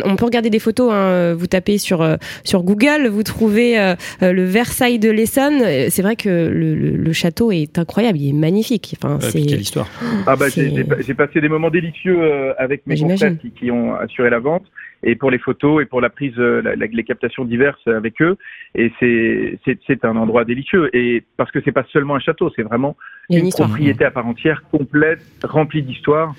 [0.05, 0.93] on, peut regarder des photos.
[0.93, 1.35] Hein.
[1.35, 5.63] Vous tapez sur euh, sur Google, vous trouvez euh, euh, le Versailles de l'Essonne.
[5.91, 8.95] C'est vrai que le, le, château est incroyable, il est magnifique.
[8.97, 9.89] Enfin, c'est quelle histoire.
[10.27, 12.19] Ah bah j'ai passé des moments délicieux
[12.59, 14.65] avec mes confrères qui, qui ont assuré la vente
[15.03, 18.37] et pour les photos et pour la prise, euh, la, les captations diverses avec eux.
[18.75, 20.95] Et c'est c'est un endroit délicieux.
[20.95, 22.97] Et parce que c'est pas seulement un château, c'est vraiment
[23.31, 26.35] une, propriété à part entière, complète, remplie d'histoire.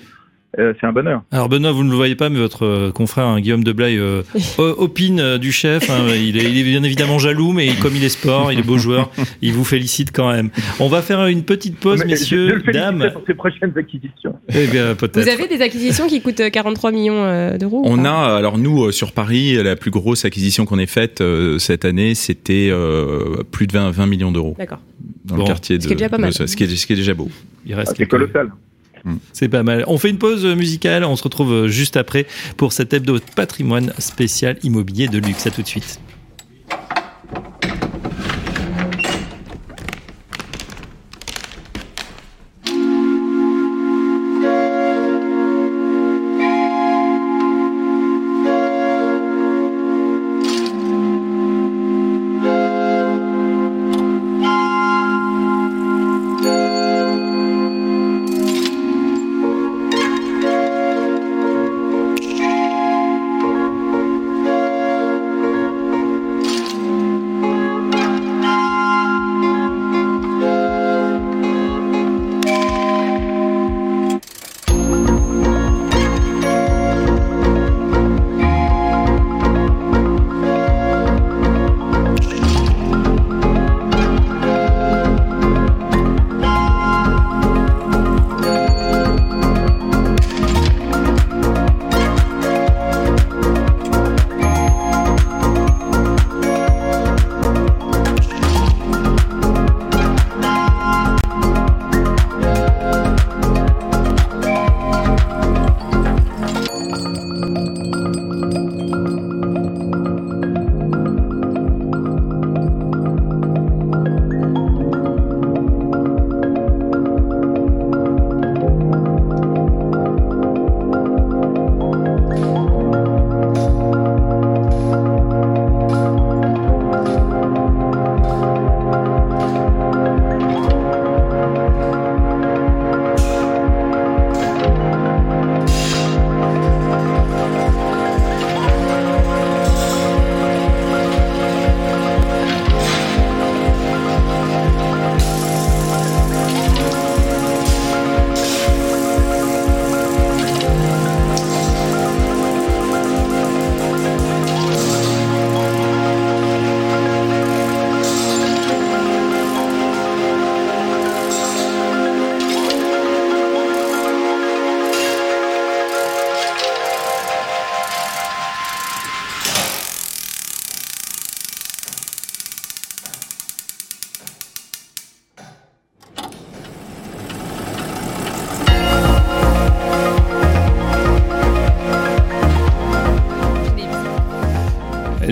[0.58, 1.22] Euh, c'est un bonheur.
[1.30, 3.98] Alors Benoît, vous ne le voyez pas, mais votre euh, confrère hein, Guillaume de Blaye
[3.98, 4.22] euh,
[4.58, 5.88] opine du chef.
[5.88, 8.66] Hein, il, est, il, est, bien évidemment jaloux, mais comme il est sport, il est
[8.66, 10.50] beau joueur, il vous félicite quand même.
[10.80, 13.10] On va faire une petite pause, messieurs, dames.
[13.12, 14.34] Pour ses prochaines acquisitions.
[14.52, 15.22] Eh bien, peut-être.
[15.22, 19.54] Vous avez des acquisitions qui coûtent 43 millions d'euros On a, alors nous, sur Paris,
[19.62, 21.22] la plus grosse acquisition qu'on ait faite
[21.58, 22.72] cette année, c'était
[23.52, 24.56] plus de 20, 20 millions d'euros.
[24.58, 24.80] D'accord.
[25.24, 25.82] Dans le quartier de.
[25.82, 26.32] Ce qui est déjà pas mal.
[26.32, 27.28] ce, qui est, ce qui est déjà beau.
[27.66, 28.50] Il reste ah, c'est colossal.
[29.04, 29.16] Mm.
[29.32, 29.84] C'est pas mal.
[29.86, 34.58] On fait une pause musicale, on se retrouve juste après pour cet hebdo patrimoine spécial
[34.62, 35.46] immobilier de luxe.
[35.46, 36.00] À tout de suite.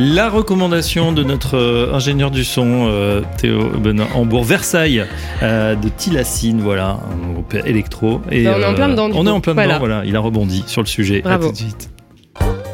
[0.01, 5.05] La recommandation de notre euh, ingénieur du son, euh, Théo Benoît Hambourg, Versailles,
[5.43, 8.21] euh, de Tilacine, voilà, un groupe électro.
[8.31, 9.11] Et, bah, on est en plein dedans.
[9.13, 10.05] on est en plein dedans, voilà.
[10.05, 11.21] Il a rebondi sur le sujet.
[11.21, 11.47] Bravo.
[11.47, 11.91] À tout de suite.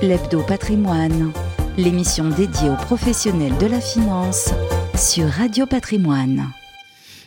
[0.02, 1.32] L'Hebdo Patrimoine,
[1.78, 4.52] l'émission dédiée aux professionnels de la finance
[4.94, 6.44] sur Radio Patrimoine.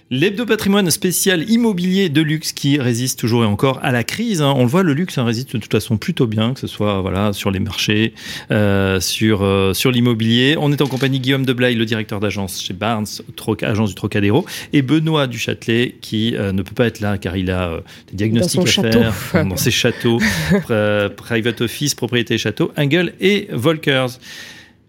[0.10, 4.41] L'hebdo patrimoine spécial immobilier de luxe qui résiste toujours et encore à la crise.
[4.41, 4.54] Hein.
[4.56, 7.02] On le voit, le luxe hein, résiste de toute façon plutôt bien, que ce soit
[7.02, 8.13] voilà sur les marchés,
[8.50, 10.56] euh, sur euh, sur l'immobilier.
[10.58, 13.06] On est en compagnie de Guillaume Deblaye, le directeur d'agence chez Barnes,
[13.63, 17.52] agence du Trocadéro, et Benoît Duchâtelet qui euh, ne peut pas être là car il
[17.52, 20.20] a des diagnostics à faire dans ses châteaux,
[21.17, 24.20] private office, propriété château, Engel et Volkers.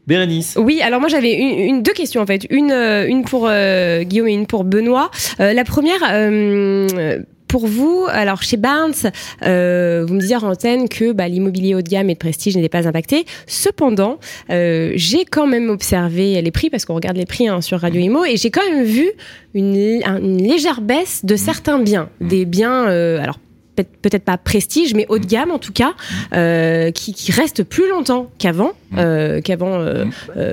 [0.09, 0.57] Bérénice.
[0.59, 4.47] Oui, alors moi j'avais deux questions en fait, une, euh, pour euh, Guillaume et une
[4.47, 5.11] pour Benoît.
[5.39, 6.01] Euh, la première.
[7.47, 8.93] pour vous, alors chez Barnes,
[9.43, 12.71] vous me disiez en antenne que bah, l'immobilier haut de gamme et de prestige n'était
[12.71, 13.27] pas impacté.
[13.47, 14.19] Cependant,
[14.49, 18.25] j'ai quand même observé les prix parce qu'on regarde les prix hein, sur Radio Imo
[18.25, 19.11] et j'ai quand même vu
[19.53, 23.39] une, une, légère baisse de certains biens, des biens alors
[23.85, 25.95] peut-être pas prestige, mais haut de gamme en tout cas,
[26.93, 28.73] qui, qui reste plus longtemps qu'avant,
[29.45, 29.79] qu'avant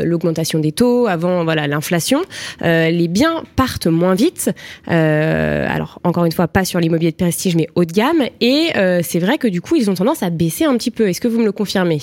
[0.04, 2.22] l'augmentation des taux, avant voilà l'inflation.
[2.62, 4.52] les biens partent moins vite.
[4.88, 8.24] alors encore une fois, pas sur l'immobilier de prestige, mais haut de gamme.
[8.42, 8.72] Et
[9.04, 11.10] c'est vrai que du coup, ils ont tendance à baisser un petit peu.
[11.10, 12.00] Est-ce que vous me le confirmez?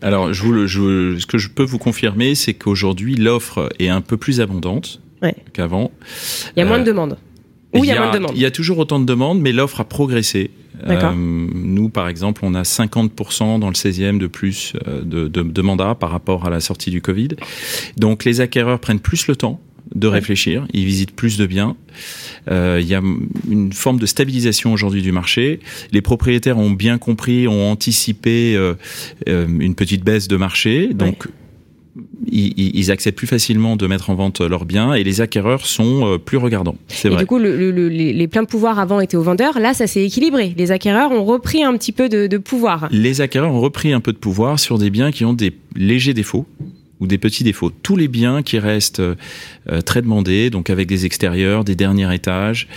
[0.00, 0.68] Alors, je vous
[1.18, 5.00] ce que je peux vous confirmer, c'est qu'aujourd'hui, l'offre est un peu plus abondante
[5.52, 5.92] qu'avant.
[6.56, 7.16] Il y a moins de euh, demandes.
[7.74, 8.32] Ou il y, a, moins de demandes.
[8.34, 10.50] Il y a toujours autant de demandes, mais l'offre a progressé.
[10.88, 15.42] Euh, nous, par exemple, on a 50% dans le 16e de plus euh, de, de,
[15.42, 17.28] de mandats par rapport à la sortie du Covid.
[17.96, 19.60] Donc, les acquéreurs prennent plus le temps
[19.94, 21.76] de réfléchir, ils visitent plus de biens.
[22.50, 23.02] Euh, il y a
[23.50, 25.60] une forme de stabilisation aujourd'hui du marché.
[25.92, 28.74] Les propriétaires ont bien compris, ont anticipé euh,
[29.28, 31.28] euh, une petite baisse de marché, donc
[32.26, 36.38] ils, acceptent plus facilement de mettre en vente leurs biens et les acquéreurs sont plus
[36.38, 36.76] regardants.
[36.88, 37.20] C'est vrai.
[37.20, 39.58] Du coup, les pleins pouvoirs avant étaient aux vendeurs.
[39.58, 40.54] Là, ça s'est équilibré.
[40.56, 42.88] Les acquéreurs ont repris un petit peu de, de pouvoir.
[42.90, 46.14] Les acquéreurs ont repris un peu de pouvoir sur des biens qui ont des légers
[46.14, 46.46] défauts
[47.02, 47.72] ou des petits défauts.
[47.82, 49.16] Tous les biens qui restent euh,
[49.84, 52.68] très demandés, donc avec des extérieurs, des derniers étages,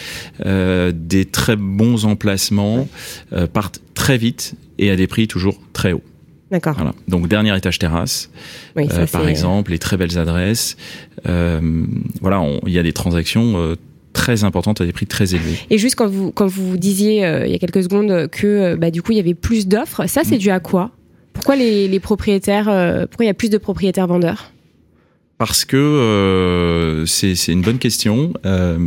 [0.46, 2.90] euh, des très bons emplacements,
[3.34, 6.02] euh, partent très vite et à des prix toujours très hauts.
[6.52, 6.76] D'accord.
[6.76, 6.94] Voilà.
[7.08, 8.30] Donc dernier étage terrasse,
[9.12, 10.78] par exemple, les très belles adresses.
[11.24, 13.76] voilà, il y a des transactions
[14.14, 15.58] très importantes à des prix très élevés.
[15.70, 19.02] Et juste quand vous quand vous disiez il y a quelques secondes que bah, du
[19.02, 20.40] coup il y avait plus d'offres, ça c'est mm.
[20.40, 20.92] dû à quoi?
[21.36, 24.52] Pourquoi les, propriétaires, euh, pourquoi il y a plus de propriétaires vendeurs?
[25.38, 28.34] Parce que euh, c'est une bonne question.
[28.46, 28.78] Euh,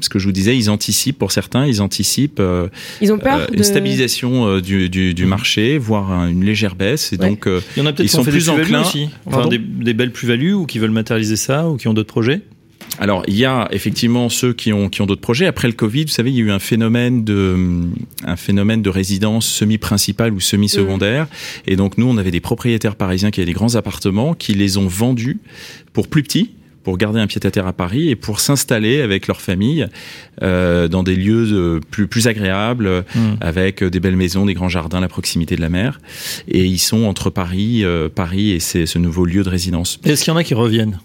[0.00, 2.42] ce que je vous disais, ils anticipent pour certains, ils anticipent.
[3.00, 7.12] ils ont peur une stabilisation du, du, marché, voire une légère baisse.
[7.12, 9.94] Et donc, il y en a peut-être qui sont plus enclins aussi, enfin, des, des,
[9.94, 12.42] belles plus-values ou qui veulent matérialiser ça ou qui ont d'autres projets
[12.98, 15.46] alors, il y a effectivement ceux qui ont, qui ont d'autres projets.
[15.46, 17.88] Après le Covid, vous savez, il y a eu un phénomène de,
[18.24, 21.24] un phénomène de résidence semi-principale ou semi-secondaire.
[21.24, 21.70] Mmh.
[21.70, 24.78] Et donc, nous, on avait des propriétaires parisiens qui avaient des grands appartements qui les
[24.78, 25.38] ont vendus
[25.92, 26.50] pour plus petits
[26.82, 29.86] pour garder un pied-à-terre à Paris et pour s'installer avec leur famille
[30.42, 33.20] euh, dans des lieux plus plus agréables, mmh.
[33.40, 35.98] avec des belles maisons, des grands jardins, la proximité de la mer.
[36.46, 39.98] Et ils sont entre Paris, euh, Paris et ce nouveau lieu de résidence.
[40.04, 40.98] Est-ce qu'il y en a qui reviennent?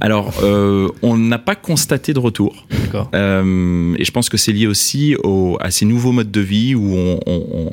[0.00, 2.66] Alors, euh, on n'a pas constaté de retour.
[3.14, 6.74] Euh, et je pense que c'est lié aussi au, à ces nouveaux modes de vie
[6.74, 7.70] où on, on,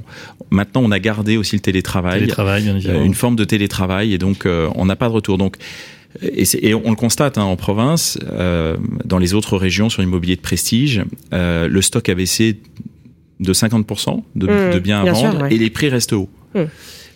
[0.50, 4.46] maintenant on a gardé aussi le télétravail, télétravail euh, une forme de télétravail, et donc
[4.46, 5.38] euh, on n'a pas de retour.
[5.38, 5.58] Donc
[6.22, 10.36] et, et, on le constate hein, en province, euh, dans les autres régions sur l'immobilier
[10.36, 12.60] de prestige, euh, le stock a baissé
[13.40, 16.30] de 50% de, mmh, de biens à vendre et les prix restent hauts.
[16.56, 16.62] Mmh.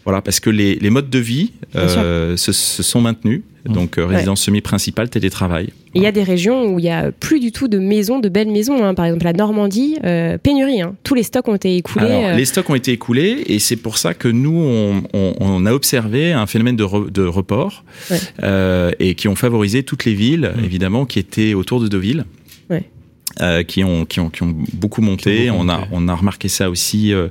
[0.06, 3.42] Voilà, parce que les, les modes de vie euh, se, se, sont maintenus.
[3.66, 3.74] Mmh.
[3.74, 5.70] Donc euh, résidence semi-principale, télétravail.
[5.94, 8.28] Il y a des régions où il y a plus du tout de maisons, de
[8.28, 8.84] belles maisons.
[8.84, 8.94] Hein.
[8.94, 10.82] Par exemple, la Normandie, euh, pénurie.
[10.82, 10.96] Hein.
[11.04, 12.12] Tous les stocks ont été écoulés.
[12.12, 12.38] Alors.
[12.38, 15.72] Les stocks ont été écoulés et c'est pour ça que nous, on, on, on a
[15.72, 18.96] observé un phénomène de, de report ouais.
[19.00, 20.66] et qui ont favorisé toutes les villes, mmh.
[20.66, 22.26] évidemment, qui étaient autour de Deauville.
[22.70, 22.84] Ouais.
[23.42, 25.48] Euh, qui, ont, qui, ont, qui ont beaucoup monté.
[25.50, 27.30] Beaucoup on, a, on a remarqué ça aussi euh,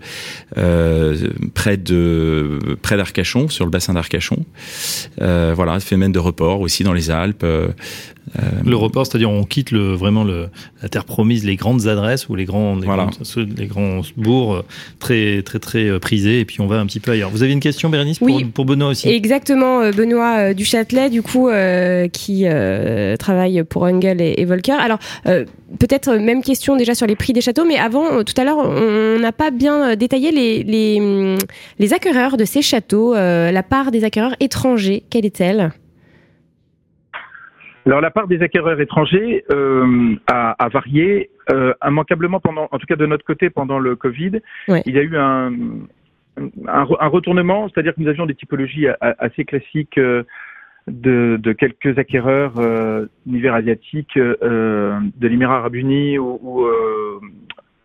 [0.58, 4.44] euh, près de près d'Arcachon, sur le bassin d'Arcachon.
[5.20, 7.46] Euh, voilà, phénomène de report aussi dans les Alpes.
[8.38, 10.48] Euh, le report, c'est-à-dire on quitte le, vraiment le,
[10.82, 13.06] la terre promise, les grandes adresses ou les grands, les, voilà.
[13.06, 14.64] grands, les grands bourgs
[14.98, 17.30] très très très prisés, et puis on va un petit peu ailleurs.
[17.30, 19.08] Vous avez une question, Bérénice, pour, oui, pour Benoît aussi?
[19.08, 21.50] Exactement, Benoît Duchâtelet, du coup,
[22.12, 22.44] qui
[23.18, 24.72] travaille pour Engel et, et Volcker.
[24.72, 24.98] Alors,
[25.78, 28.58] peut-être même question déjà sur les prix des châteaux, mais avant, euh, tout à l'heure,
[28.58, 31.36] on n'a pas bien euh, détaillé les, les,
[31.78, 33.14] les, acquéreurs de ces châteaux.
[33.14, 35.72] Euh, la part des acquéreurs étrangers, quelle est-elle?
[37.86, 42.86] Alors la part des acquéreurs étrangers euh, a, a, varié euh, immanquablement pendant, en tout
[42.86, 44.40] cas de notre côté pendant le Covid.
[44.68, 44.82] Ouais.
[44.86, 45.52] Il y a eu un,
[46.38, 50.22] un, un retournement, c'est-à-dire que nous avions des typologies assez classiques euh,
[50.88, 57.20] de, de quelques acquéreurs euh, univers asiatiques euh, de l'Émirat arabe uni ou, ou, euh,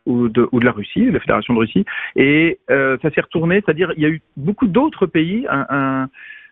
[0.05, 1.85] ou, de, ou de la Russie, la Fédération de Russie.
[2.15, 6.09] Et euh, ça s'est retourné, c'est-à-dire il y a eu beaucoup d'autres pays un, un,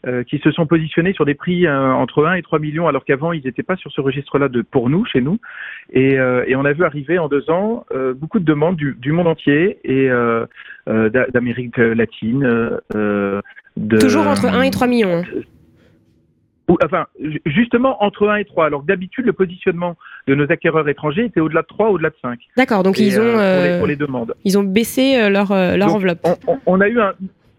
[0.07, 3.05] euh, qui se sont positionnés sur des prix euh, entre 1 et 3 millions, alors
[3.05, 5.39] qu'avant ils n'étaient pas sur ce registre-là de pour nous, chez nous.
[5.91, 9.27] Et, et on a vu arriver en deux ans beaucoup de demandes du, du monde
[9.27, 10.09] entier et
[10.87, 12.79] d'Amérique latine.
[13.77, 15.23] De, Toujours entre 1 et 3 millions.
[16.83, 17.05] Enfin,
[17.45, 18.65] justement entre 1 et 3.
[18.65, 19.95] Alors d'habitude, le positionnement
[20.27, 22.39] de nos acquéreurs étrangers était au-delà de 3, au-delà de 5.
[22.57, 24.33] D'accord, donc ils ont euh, pour, les, pour, les, demandes.
[24.43, 26.19] Ils ont baissé euh, leur euh, leur donc, enveloppe.
[26.23, 27.13] On, on, on, a eu un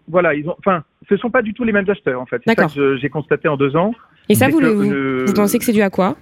[0.07, 2.41] voilà, ils ont enfin, ce sont pas du tout les mêmes acheteurs en fait.
[2.45, 3.93] C'est ça que j'ai constaté en deux ans.
[4.29, 5.25] Et ça vous, le, le...
[5.25, 6.17] vous pensez que c'est dû à quoi?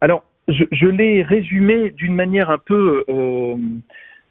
[0.00, 3.56] Alors, je, je l'ai résumé d'une manière un peu euh,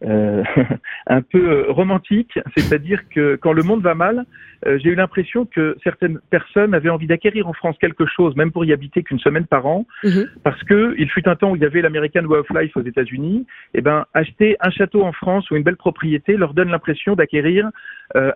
[0.04, 0.44] euh,
[1.08, 4.26] un peu romantique, c'est-à-dire que quand le monde va mal,
[4.66, 8.52] euh, j'ai eu l'impression que certaines personnes avaient envie d'acquérir en France quelque chose, même
[8.52, 10.26] pour y habiter qu'une semaine par an, mhm.
[10.44, 12.84] parce que il fut un temps où il y avait l'American Way of Life aux
[12.84, 13.46] États-Unis.
[13.74, 17.16] Et eh ben, acheter un château en France ou une belle propriété leur donne l'impression
[17.16, 17.70] d'acquérir
[18.16, 18.32] euh,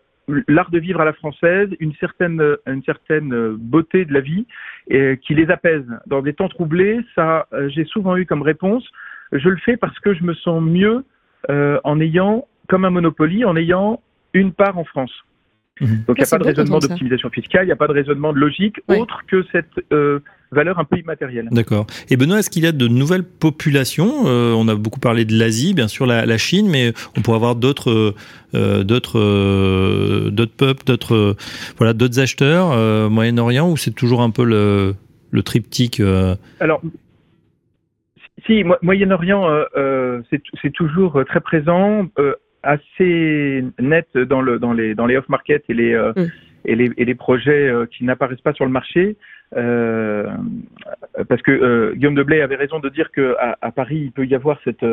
[0.48, 4.46] l'art de vivre à la française, une certaine, une certaine beauté de la vie
[4.88, 5.86] et, qui les apaise.
[6.06, 8.88] Dans des temps troublés, ça, j'ai souvent eu comme réponse,
[9.32, 11.04] je le fais parce que je me sens mieux
[11.50, 14.02] euh, en ayant, comme un Monopoly, en ayant
[14.34, 15.12] une part en France.
[15.82, 16.04] Mhm.
[16.08, 18.34] Donc il n'y a pas de raisonnement d'optimisation fiscale, il n'y a pas de raisonnement
[18.34, 20.20] de logique autre que cette euh,
[20.52, 21.48] valeur un peu immatérielle.
[21.52, 21.88] D'accord.
[22.10, 24.28] Et Benoît, est-ce qu'il y a de nouvelles populations?
[24.28, 27.56] Euh, On a beaucoup parlé de l'Asie, bien sûr la, Chine, mais on pourrait avoir
[27.56, 28.14] d'autres
[28.54, 31.38] d'autres d'autres peuples, d'autres
[31.78, 34.96] voilà d'autres acheteurs Moyen-Orient où c'est toujours un peu le,
[35.32, 36.02] le triptyque.
[36.60, 36.82] Alors
[38.50, 40.22] si, Moyen-Orient, euh, euh,
[40.62, 42.08] c'est toujours euh, très présent,
[42.64, 46.28] assez net dans, le, dans les, dans les off-market et les, mm.
[46.66, 49.16] et les, et les projets qui n'apparaissent pas sur le marché.
[49.52, 54.60] parce que Guillaume Deblay avait raison de dire qu'à à Paris, il peut y avoir
[54.64, 54.86] cette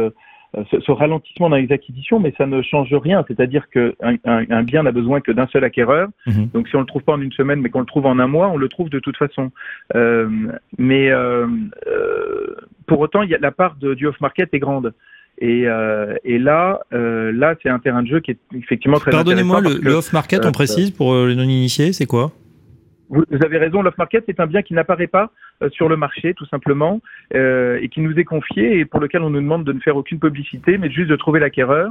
[0.57, 3.25] euh, ce, ralentissement dans les acquisitions, mais ça ne change rien.
[3.27, 3.93] C'est-à-dire qu'un
[4.25, 6.09] un, bien n'a besoin que d'un seul acquéreur.
[6.27, 6.49] Mhm.
[6.55, 8.27] Donc si on le trouve pas en une semaine, mais qu'on le trouve en un
[8.27, 9.51] mois, on le trouve de toute façon.
[9.95, 10.29] Euh,
[10.79, 11.47] mais euh,
[12.87, 14.95] pour autant, il y a, la part de, du off-market est grande.
[15.39, 15.67] Et,
[16.25, 19.93] et, là, là, c'est un terrain de jeu qui est effectivement très Pardonnez-moi, le, le
[19.93, 22.33] off-market, on précise pour les non-initiés, c'est quoi?
[23.09, 25.31] Vous, avez raison, l'off-market, c'est un bien qui n'apparaît pas
[25.63, 27.01] euh, sur le marché, tout simplement,
[27.35, 29.97] euh, et qui nous est confié et pour lequel on nous demande de ne faire
[29.97, 31.91] aucune publicité, mais juste de trouver l'acquéreur.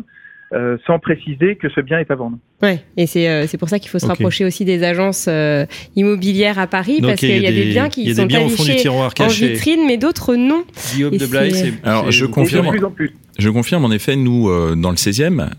[0.54, 2.38] Euh, sans préciser que ce bien est à vendre.
[2.62, 5.66] Ouais, et c'est euh, c'est pour ça qu'il faut se rapprocher aussi des agences euh,
[5.96, 9.98] immobilières à Paris parce qu'il y, a des, biens qui sont affichés en vitrine, mais
[9.98, 10.64] d'autres non.
[10.94, 12.70] Guillaume de Blaye, alors je confirme.
[13.40, 15.50] Je confirme en effet, nous dans le 16e,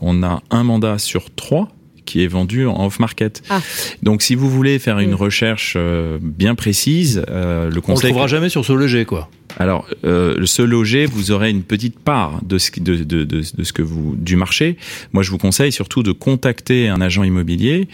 [0.00, 1.68] on a un mandat sur trois
[2.06, 3.42] qui est vendu en off-market.
[3.50, 3.60] Ah.
[4.02, 5.14] Donc, si vous voulez faire une mm.
[5.14, 8.06] recherche euh, bien précise, euh, le conseil...
[8.06, 9.28] On ne trouvera jamais sur ce loger, quoi.
[9.56, 13.64] Alors, euh, se loger, vous aurez une petite part de ce, de, de, de, de,
[13.64, 14.76] ce que vous du marché.
[15.12, 17.88] Moi, je vous conseille surtout de contacter un agent immobilier,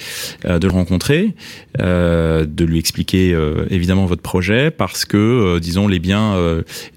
[0.44, 1.35] euh, de le rencontrer,
[1.81, 6.37] euh, de lui expliquer euh, évidemment votre projet, parce que, disons, les biens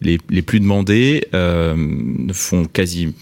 [0.01, 1.25] les, les, plus demandés
[2.33, 3.13] font quasi,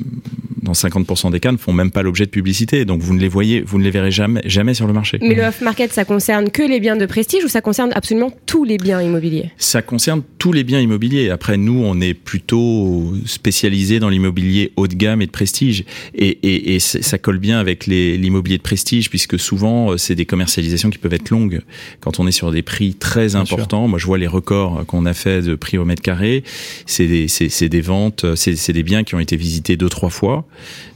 [0.62, 2.86] dans 50% des cas, ne font même pas l'objet de publicité.
[2.86, 5.18] Donc, vous ne les voyez, vous ne les verrez jamais, jamais sur le marché.
[5.22, 8.64] Mais le off-market, ça concerne que les biens de prestige ou ça concerne absolument tous
[8.64, 9.52] les biens immobiliers?
[9.58, 14.88] Ça concerne tous les biens immobiliers après, nous, on est plutôt spécialisé dans l'immobilier haut
[14.88, 15.84] de gamme et de prestige.
[16.16, 20.98] Et, ça colle bien avec l'immobilier de prestige, puisque souvent, euh, c'est des commercialisations qui
[20.98, 21.62] peuvent être longues.
[22.00, 25.14] Quand on est sur des prix très importants, moi, je vois les records qu'on a
[25.14, 26.44] fait de prix au mètre carré.
[26.86, 27.28] C'est des,
[27.70, 30.46] des ventes, c'est des biens qui ont été visités deux, trois fois.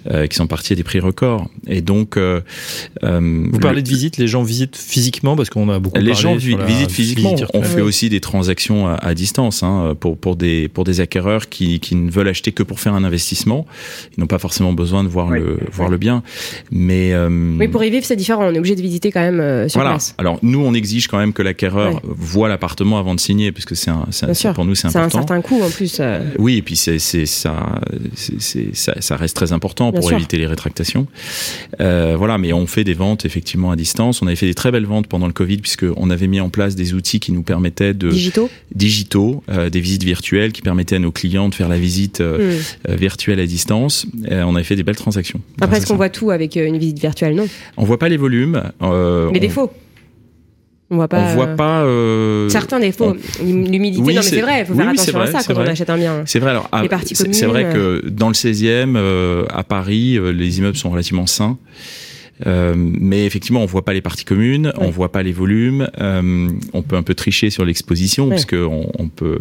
[0.09, 1.49] Euh, qui sont partis à des prix records.
[1.67, 2.39] Et donc, euh,
[3.03, 5.99] euh, vous parlez de visite, les gens visitent physiquement parce qu'on a beaucoup.
[5.99, 7.35] Les gens visitent physiquement.
[7.53, 11.81] On fait aussi des transactions à, distance hein, pour pour des pour des acquéreurs qui
[11.81, 13.65] qui ne veulent acheter que pour faire un investissement.
[14.15, 16.23] Ils n'ont pas forcément besoin de voir le voir le bien.
[16.71, 17.13] Mais
[17.59, 18.45] oui, pour y vivre, c'est différent.
[18.45, 19.95] On est obligé de visiter quand même sur voilà.
[19.95, 20.15] place.
[20.19, 23.75] Alors nous, on exige quand même que l'acquéreur voit l'appartement avant de signer, parce que
[23.75, 24.05] c'est un,
[24.53, 25.09] pour nous c'est important.
[25.09, 26.01] C'est un certain coût en plus.
[26.37, 27.81] Oui, et puis c'est c'est ça,
[28.15, 31.07] c'est ça, ça reste très important pour éviter les rétractations.
[31.79, 34.21] Euh, voilà, mais on fait des ventes effectivement à distance.
[34.21, 36.49] On avait fait des très belles ventes pendant le Covid puisque on avait mis en
[36.49, 40.95] place des outils qui nous permettaient de digitaux, digitaux, euh, des visites virtuelles qui permettaient
[40.95, 42.93] à nos clients de faire la visite euh, hmm.
[42.95, 44.05] virtuelle à distance.
[44.29, 45.41] on avait fait des belles transactions.
[45.61, 47.35] Après, est-ce qu'on voit tout avec une visite virtuelle?
[47.35, 47.47] Non.
[47.77, 48.61] On voit pas les volumes.
[49.33, 49.71] les défauts.
[50.89, 51.31] On voit pas.
[51.31, 51.83] On voit pas.
[51.83, 52.47] Euh...
[52.49, 53.15] Certains défauts.
[53.43, 54.01] L'humidité.
[54.01, 54.61] non, mais c'est vrai.
[54.61, 56.23] Il faut faire attention à ça quand on achète un bien.
[56.25, 56.51] C'est vrai.
[56.51, 56.69] Alors,
[57.03, 58.09] c'est vrai que euh.
[58.09, 61.57] dans le 16e, euh, à Paris, euh, les immeubles sont relativement sains.
[62.45, 65.89] Euh, mais effectivement, on voit pas les parties communes, on voit pas les volumes.
[65.99, 69.39] Euh, on peut un peu tricher sur l'exposition parce que on, on peut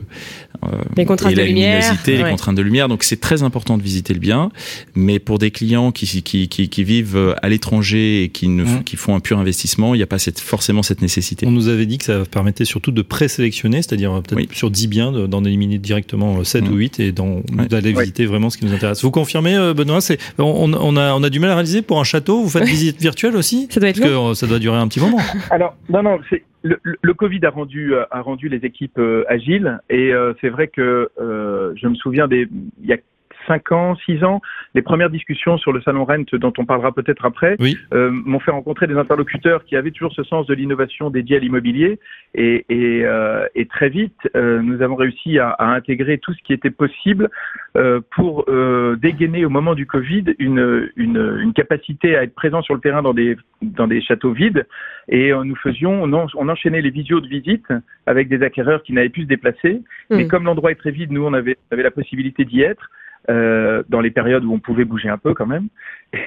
[0.65, 2.89] euh, les contraintes de lumière, les contraintes de lumière.
[2.89, 4.51] Donc c'est très important de visiter le bien.
[4.95, 8.97] Mais pour des clients qui qui, qui, qui vivent à l'étranger et qui ne qui
[8.97, 11.47] font un pur investissement, il n'y a pas cette, forcément cette nécessité.
[11.47, 15.13] On nous avait dit que ça permettait surtout de présélectionner, c'est-à-dire peut-être sur 10 biens
[15.13, 19.03] d'en éliminer directement 7 ou 8 et d'aller visiter vraiment ce qui nous intéresse.
[19.03, 22.05] Vous confirmez, Benoît C'est on, on, a on a du mal à réaliser pour un
[22.05, 22.43] château.
[22.43, 25.01] Vous faites visiter virtuelle aussi Ça doit être Parce que ça doit durer un petit
[25.01, 25.19] moment.
[25.51, 29.79] Alors, non, non, c'est le, le, Covid a rendu a rendu les équipes euh, agiles
[29.89, 32.49] et euh, c'est vrai que euh, je me souviens des
[32.83, 32.99] il y a
[33.47, 34.41] 5 ans, 6 ans,
[34.75, 37.57] les premières discussions sur le salon Rent, dont on parlera peut-être après,
[37.95, 41.41] euh, m'ont fait rencontrer des interlocuteurs qui avaient toujours ce sens de l'innovation dédiée à
[41.41, 41.99] l'immobilier.
[42.35, 46.43] Et, et, euh, et, très vite, euh, nous avons réussi à, à, intégrer tout ce
[46.43, 47.31] qui était possible
[47.77, 52.61] euh, pour euh, dégainer au moment du Covid une, une, une, capacité à être présent
[52.63, 54.67] sur le terrain dans des, dans des châteaux vides.
[55.09, 57.67] Et nous faisions, on, on enchaînait les visios de visite
[58.07, 59.83] avec des acquéreurs qui n'avaient pu se déplacer.
[60.11, 60.29] Mais mmh.
[60.29, 62.91] comme l'endroit est très vide, nous, on avait, avait la possibilité d'y être.
[63.29, 65.69] Euh, dans les périodes où on pouvait bouger un peu quand même.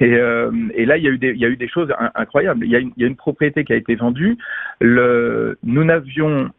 [0.00, 1.92] Et, euh, et là, il y, a eu des, il y a eu des choses
[2.14, 2.64] incroyables.
[2.64, 4.36] Il y, a une, il y a une propriété qui a été vendue.
[4.80, 6.50] Le, nous n'avions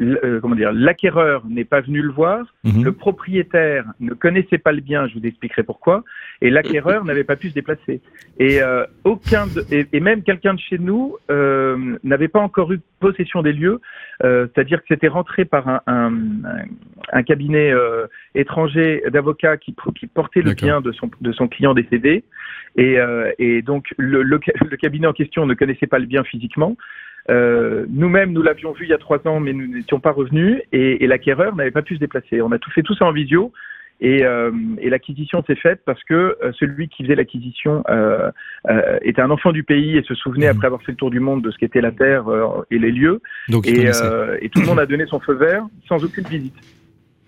[0.00, 2.82] euh, comment dire, l'acquéreur n'est pas venu le voir, mhm.
[2.82, 6.02] le propriétaire ne connaissait pas le bien, je vous expliquerai pourquoi,
[6.40, 8.00] et l'acquéreur n'avait pas pu se déplacer.
[8.38, 12.80] Et euh, aucun, de, et, même quelqu'un de chez nous euh, n'avait pas encore eu
[12.98, 13.80] possession des lieux,
[14.24, 16.12] euh, c'est-à-dire que c'était rentré par un, un,
[17.12, 21.74] un cabinet euh, étranger d'avocats qui, qui portait le bien de son, de son client
[21.74, 22.24] décédé,
[22.76, 22.96] et,
[23.38, 26.76] et donc le, le, le cabinet en question ne connaissait pas le bien physiquement.
[27.30, 30.60] Euh, Nous-mêmes, nous l'avions vu il y a trois ans, mais nous n'étions pas revenus,
[30.72, 32.42] et, et l'acquéreur n'avait pas pu se déplacer.
[32.42, 33.52] On a tout fait tout ça en visio,
[34.00, 34.50] et, euh,
[34.80, 38.30] et l'acquisition s'est faite parce que euh, celui qui faisait l'acquisition euh,
[38.68, 40.56] euh, était un enfant du pays et se souvenait, mmh.
[40.56, 42.90] après avoir fait le tour du monde, de ce qu'était la Terre euh, et les
[42.90, 43.22] lieux.
[43.48, 43.84] Donc, et,
[44.42, 46.54] et, tout le monde a donné son feu vert sans aucune visite.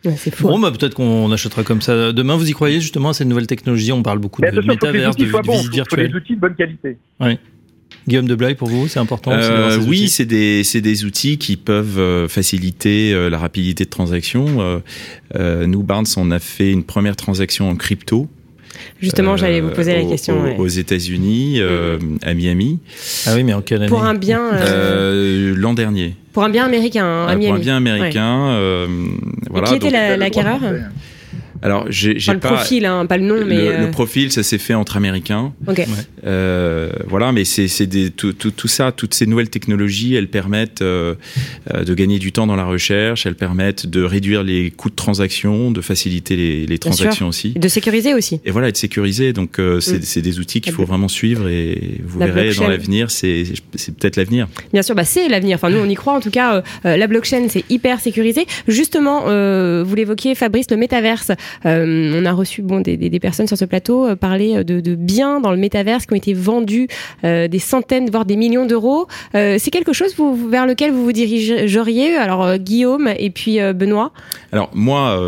[0.04, 2.36] Ouais, fou, bon, bah, peut-être qu'on achètera comme ça demain.
[2.36, 5.50] Vous y croyez justement à cette nouvelle technologie On parle beaucoup de métaverse, de, de
[5.50, 6.10] visites virtuelles.
[6.10, 6.98] des outils de bonne qualité.
[7.20, 7.38] Ouais.
[8.08, 11.98] Guillaume de Blaye, pour vous, c'est important euh, Oui, c'est des, des outils qui peuvent
[11.98, 14.80] euh, faciliter euh, la rapidité de transaction.
[15.34, 18.28] Euh, nous, Barnes, on a fait une première transaction en crypto.
[19.00, 20.56] Justement, j'allais vous poser la question.
[20.56, 21.60] Aux, aux États-Unis,
[22.22, 22.78] à Miami.
[23.26, 24.52] Ah oui, mais en quelle année Pour un bien.
[25.54, 26.14] L'an dernier.
[26.32, 27.46] Pour un bien américain, à Miami.
[27.46, 28.86] Pour un bien américain.
[29.50, 29.66] voilà.
[29.74, 30.60] Et qui était l'acquéreur
[31.66, 33.90] alors, j'ai pas le profil, hein, pas le nom, mais le, euh...
[33.90, 35.52] profil, ça s'est fait entre Américains.
[35.66, 35.84] Ok.
[36.24, 40.82] Euh, voilà, mais c'est des tout, tout, tout, ça, toutes ces nouvelles technologies, elles permettent
[40.82, 41.16] euh,
[41.74, 44.94] euh, de gagner du temps dans la recherche, elles permettent de réduire les coûts de
[44.94, 48.40] transaction, de faciliter les, les transactions aussi, et de sécuriser aussi.
[48.44, 49.32] Et voilà, et de sécuriser.
[49.32, 50.02] Donc, euh, mm.
[50.02, 53.42] c'est des outils qu'il faut vraiment suivre et vous verrez dans l'avenir, c'est
[53.98, 54.46] peut-être l'avenir.
[54.72, 55.56] Bien sûr, bah c'est l'avenir.
[55.56, 56.12] Enfin, nous, on y croit.
[56.12, 58.46] En tout cas, euh, la blockchain, c'est hyper sécurisé.
[58.68, 59.22] Justement,
[59.82, 61.32] vous l'évoquiez, Fabrice, le métaverse.
[61.64, 64.94] Euh, on a reçu bon, des, des, personnes sur ce plateau euh, parler de, de,
[64.94, 66.88] biens dans le métaverse qui ont été vendus
[67.24, 69.06] euh, des centaines, voire des millions d'euros.
[69.32, 74.12] c'est quelque chose vous, vers lequel vous vous dirigeriez Alors Guillaume et puis Benoît?
[74.52, 75.18] Alors moi...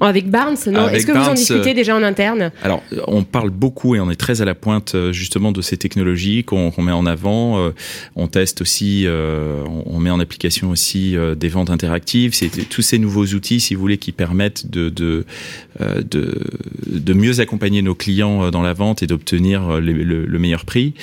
[0.00, 2.50] avec Barnes, non Est-ce que vous en discutez déjà en interne?
[2.62, 6.44] Alors on parle beaucoup et on est très à la pointe justement de ces technologies
[6.44, 7.72] qu'on met en avant.
[8.16, 12.34] on teste aussi, on, met en application aussi des ventes interactives.
[12.34, 15.24] C'est tous ces nouveaux outils, si vous voulez, qui permettent de, de, euh,
[15.80, 16.38] de,
[16.86, 20.64] de mieux accompagner nos clients euh, dans la vente et d'obtenir euh, le, le, meilleur
[20.64, 20.94] prix.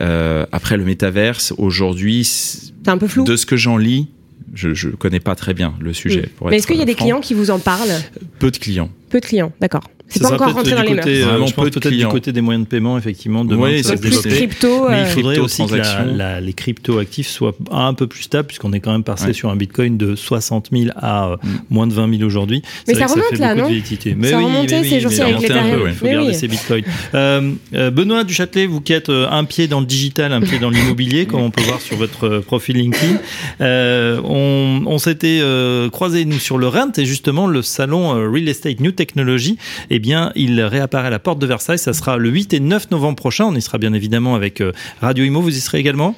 [0.00, 3.24] Euh, après le métaverse, aujourd'hui, c'est un peu flou.
[3.24, 4.08] De ce que j'en lis,
[4.54, 6.28] je ne connais pas très bien le sujet.
[6.44, 8.00] Mais est-ce qu'il y a des clients qui vous en parlent?
[8.38, 8.90] Peu de clients.
[9.10, 9.84] Peu de clients, d'accord.
[10.14, 11.06] C'est pas encore rentré dans les mœurs.
[11.06, 14.20] Euh, je pense peut-être du côté des moyens de paiement, effectivement, de oui, ça plus
[14.20, 14.88] crypto.
[14.88, 18.46] Mais il faudrait aussi que la, la, les crypto actifs soient un peu plus stables,
[18.46, 19.32] puisqu'on est quand même passé ouais.
[19.32, 21.48] sur un bitcoin de 60 000 à euh, mm.
[21.70, 22.62] moins de 20 000 aujourd'hui.
[22.86, 25.36] Mais ça remonte là, non mais Ça oui, remontait ces jours-ci avec.
[25.42, 26.84] Il faut garder ces bitcoins.
[27.14, 30.70] Euh, euh, Benoît Duchâtelet, vous qui êtes un pied dans le digital, un pied dans
[30.70, 33.18] l'immobilier, comme on peut voir sur votre profil LinkedIn,
[33.60, 38.80] euh, on, s'était euh, croisés, nous, sur le Rent, et justement, le salon Real Estate
[38.80, 39.58] New Technology,
[39.90, 41.78] eh bien, il réapparaît à la porte de Versailles.
[41.78, 43.46] Ça sera le 8 et 9 novembre prochain.
[43.46, 45.40] On y sera bien évidemment avec euh, Radio Imo.
[45.40, 46.14] Vous y serez également?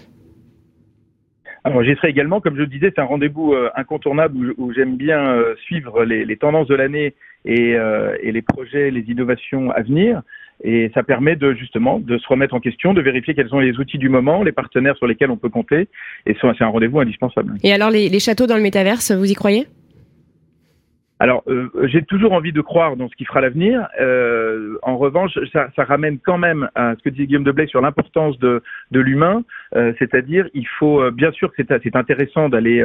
[1.62, 4.97] Alors j'y serai également, comme je le disais, c'est un rendez-vous euh, incontournable où, j'aime
[4.97, 7.14] bien euh, suivre les, les, tendances de l'année
[7.45, 7.76] et,
[8.22, 10.22] et, les projets, les innovations à venir.
[10.64, 13.78] Et ça permet de justement de se remettre en question, de vérifier quels sont les
[13.78, 15.89] outils du moment, les partenaires sur lesquels on peut compter.
[16.26, 17.55] Et c'est un rendez-vous indispensable.
[17.62, 19.66] Et alors les, les châteaux dans le métaverse, vous y croyez?
[21.19, 23.89] Alors, euh, j'ai toujours envie de croire dans ce qui fera l'avenir.
[24.01, 27.81] Euh, en revanche, ça, ça, ramène quand même à ce que disait Guillaume Deblay sur
[27.81, 29.43] l'importance de, de l'humain,
[29.75, 32.81] euh, c'est-à-dire il faut euh, bien sûr que c'est intéressant d'aller.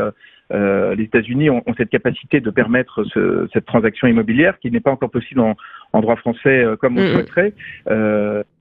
[0.53, 4.81] Euh, les États-Unis ont, ont, cette capacité de permettre ce, cette transaction immobilière qui n'est
[4.81, 5.55] pas encore possible en,
[5.93, 7.13] en droit français comme on mmh.
[7.13, 7.53] souhaiterait.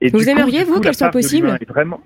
[0.00, 2.00] et vous aimeriez coup, vous qu'elle soit possible vraiment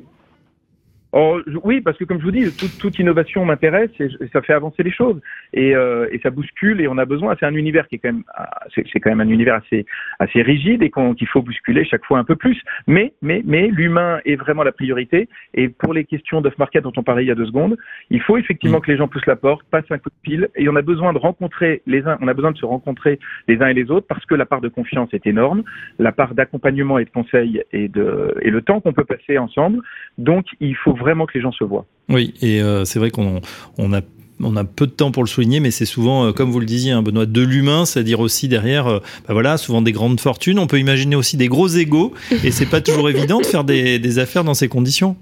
[1.17, 2.51] Oh, oui, parce que comme je vous dis,
[2.81, 5.21] toute, innovation m'intéresse et, ça fait avancer les choses
[5.53, 7.37] et, euh, et, ça bouscule et on a besoin.
[7.39, 9.87] C'est un univers qui est quand même, ah, c'est quand même un univers assez
[10.19, 12.61] assez rigide et qu'il faut bousculer chaque fois un peu plus.
[12.89, 15.29] Mais mais mais l'humain est vraiment la priorité.
[15.55, 17.77] Et pour les questions d'off market dont on parlait il y a deux secondes,
[18.11, 18.83] il faut effectivement mm.
[18.83, 21.13] que les gens poussent la porte, passent un coup de pile et on a besoin
[21.13, 24.09] de rencontrer les uns, on a besoin de se rencontrer les uns et les autres
[24.09, 25.63] parce que la part de confiance est énorme,
[26.01, 29.79] la part d'accompagnement et de conseil et de et le temps qu'on peut passer ensemble.
[30.19, 31.87] Donc il faut vraiment que les gens se voient.
[32.09, 33.41] Oui, et euh, c'est vrai qu'on
[33.79, 34.01] on a
[34.41, 36.67] on a peu de temps pour le souligner, mais c'est souvent, euh, comme vous le
[36.67, 38.99] disiez, hein, Benoît, de l'humain, c'est-à-dire aussi derrière, euh,
[39.29, 40.59] bah voilà, souvent des grandes fortunes.
[40.59, 44.19] On peut imaginer aussi des gros égaux, et c'est pas toujours évident de faire des,
[44.19, 45.17] affaires dans ces conditions.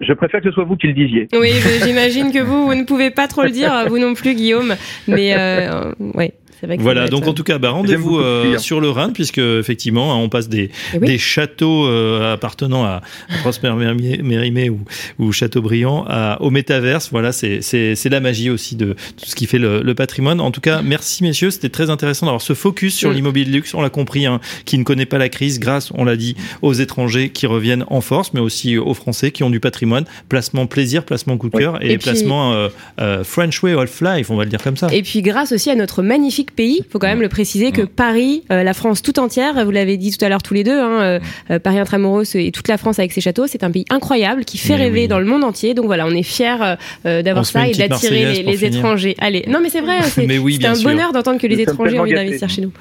[0.00, 1.28] Je préfère que ce soit vous qui le disiez.
[1.32, 1.50] Oui,
[1.84, 4.74] j'imagine que vous, vous ne pouvez pas trop le dire, vous non plus, Guillaume.
[5.06, 6.34] Mais euh, ouais
[6.78, 10.28] voilà, donc en tout cas, bah, rendez-vous euh, sur le Rhin, puisque effectivement, hein, on
[10.28, 13.02] passe des, eh des châteaux euh, appartenant à
[13.40, 14.80] Prosper Mérimée ou,
[15.18, 17.10] ou Châteaubriand à, au métaverse.
[17.10, 20.40] Voilà, c'est la magie aussi de tout ce qui fait le, le patrimoine.
[20.40, 23.74] En tout cas, merci messieurs, c'était très intéressant d'avoir ce focus sur l'immobilier de luxe.
[23.74, 26.72] On l'a compris, hein, qui ne connaît pas la crise, grâce, on l'a dit, aux
[26.72, 30.04] étrangers qui reviennent en force, mais aussi aux Français qui ont du patrimoine.
[30.28, 32.54] Placement plaisir, placement coup de cœur et, placement
[32.98, 34.88] euh, French Way of Life, on va le dire comme ça.
[34.92, 36.78] Et puis grâce aussi à notre magnifique pays.
[36.80, 39.96] Il faut quand même le préciser que Paris, euh, la France tout entière, vous l'avez
[39.96, 42.78] dit tout à l'heure tous les deux, hein, euh, euh, Paris intramuros et toute la
[42.78, 45.74] France avec ses châteaux, c'est un pays incroyable qui fait rêver dans le monde entier.
[45.74, 49.14] Donc voilà, on est fiers d'avoir ça et d'attirer les, étrangers.
[49.18, 52.48] Allez, non mais c'est vrai, c'est un bonheur d'entendre que les étrangers ont envie d'investir
[52.48, 52.72] chez nous.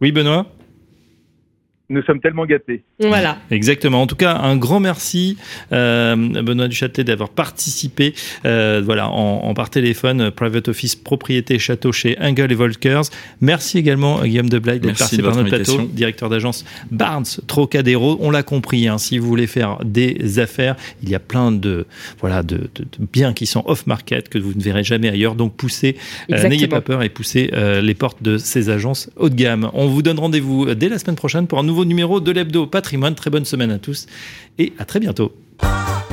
[0.00, 0.46] Oui, Benoît?
[1.88, 2.82] Nous sommes tellement gâtés.
[3.00, 3.38] Voilà.
[3.50, 4.02] Exactement.
[4.02, 5.36] En tout cas, un grand merci,
[5.72, 8.14] euh, Benoît Duchâtelet, d'avoir participé
[8.44, 13.04] euh, voilà, en, par téléphone, Private Office Propriété Château chez Engel et Volkers.
[13.40, 18.18] Merci également, Guillaume Deblay, d'être passé par notre plateau, directeur d'agence Barnes Trocadéro.
[18.20, 21.86] On l'a compris, hein, si vous voulez faire des affaires, il y a plein de,
[22.20, 25.34] voilà, de, de, biens qui sont off-market que vous ne verrez jamais ailleurs.
[25.34, 25.96] Donc, poussez,
[26.32, 29.70] euh, n'ayez pas peur et poussez euh, les portes de ces agences haut de gamme.
[29.72, 33.14] On vous donne rendez-vous dès la semaine prochaine pour un nouveau numéro de l'Hebdo Patrimoine.
[33.14, 34.06] Très bonne semaine à tous
[34.56, 35.32] et à très bientôt.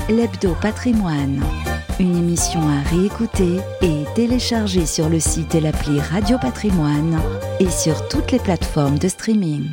[0.09, 1.41] L'Hebdo Patrimoine,
[2.01, 7.17] une émission à réécouter et télécharger sur le site et l'appli Radio Patrimoine
[7.61, 9.63] et sur toutes les plateformes de streaming.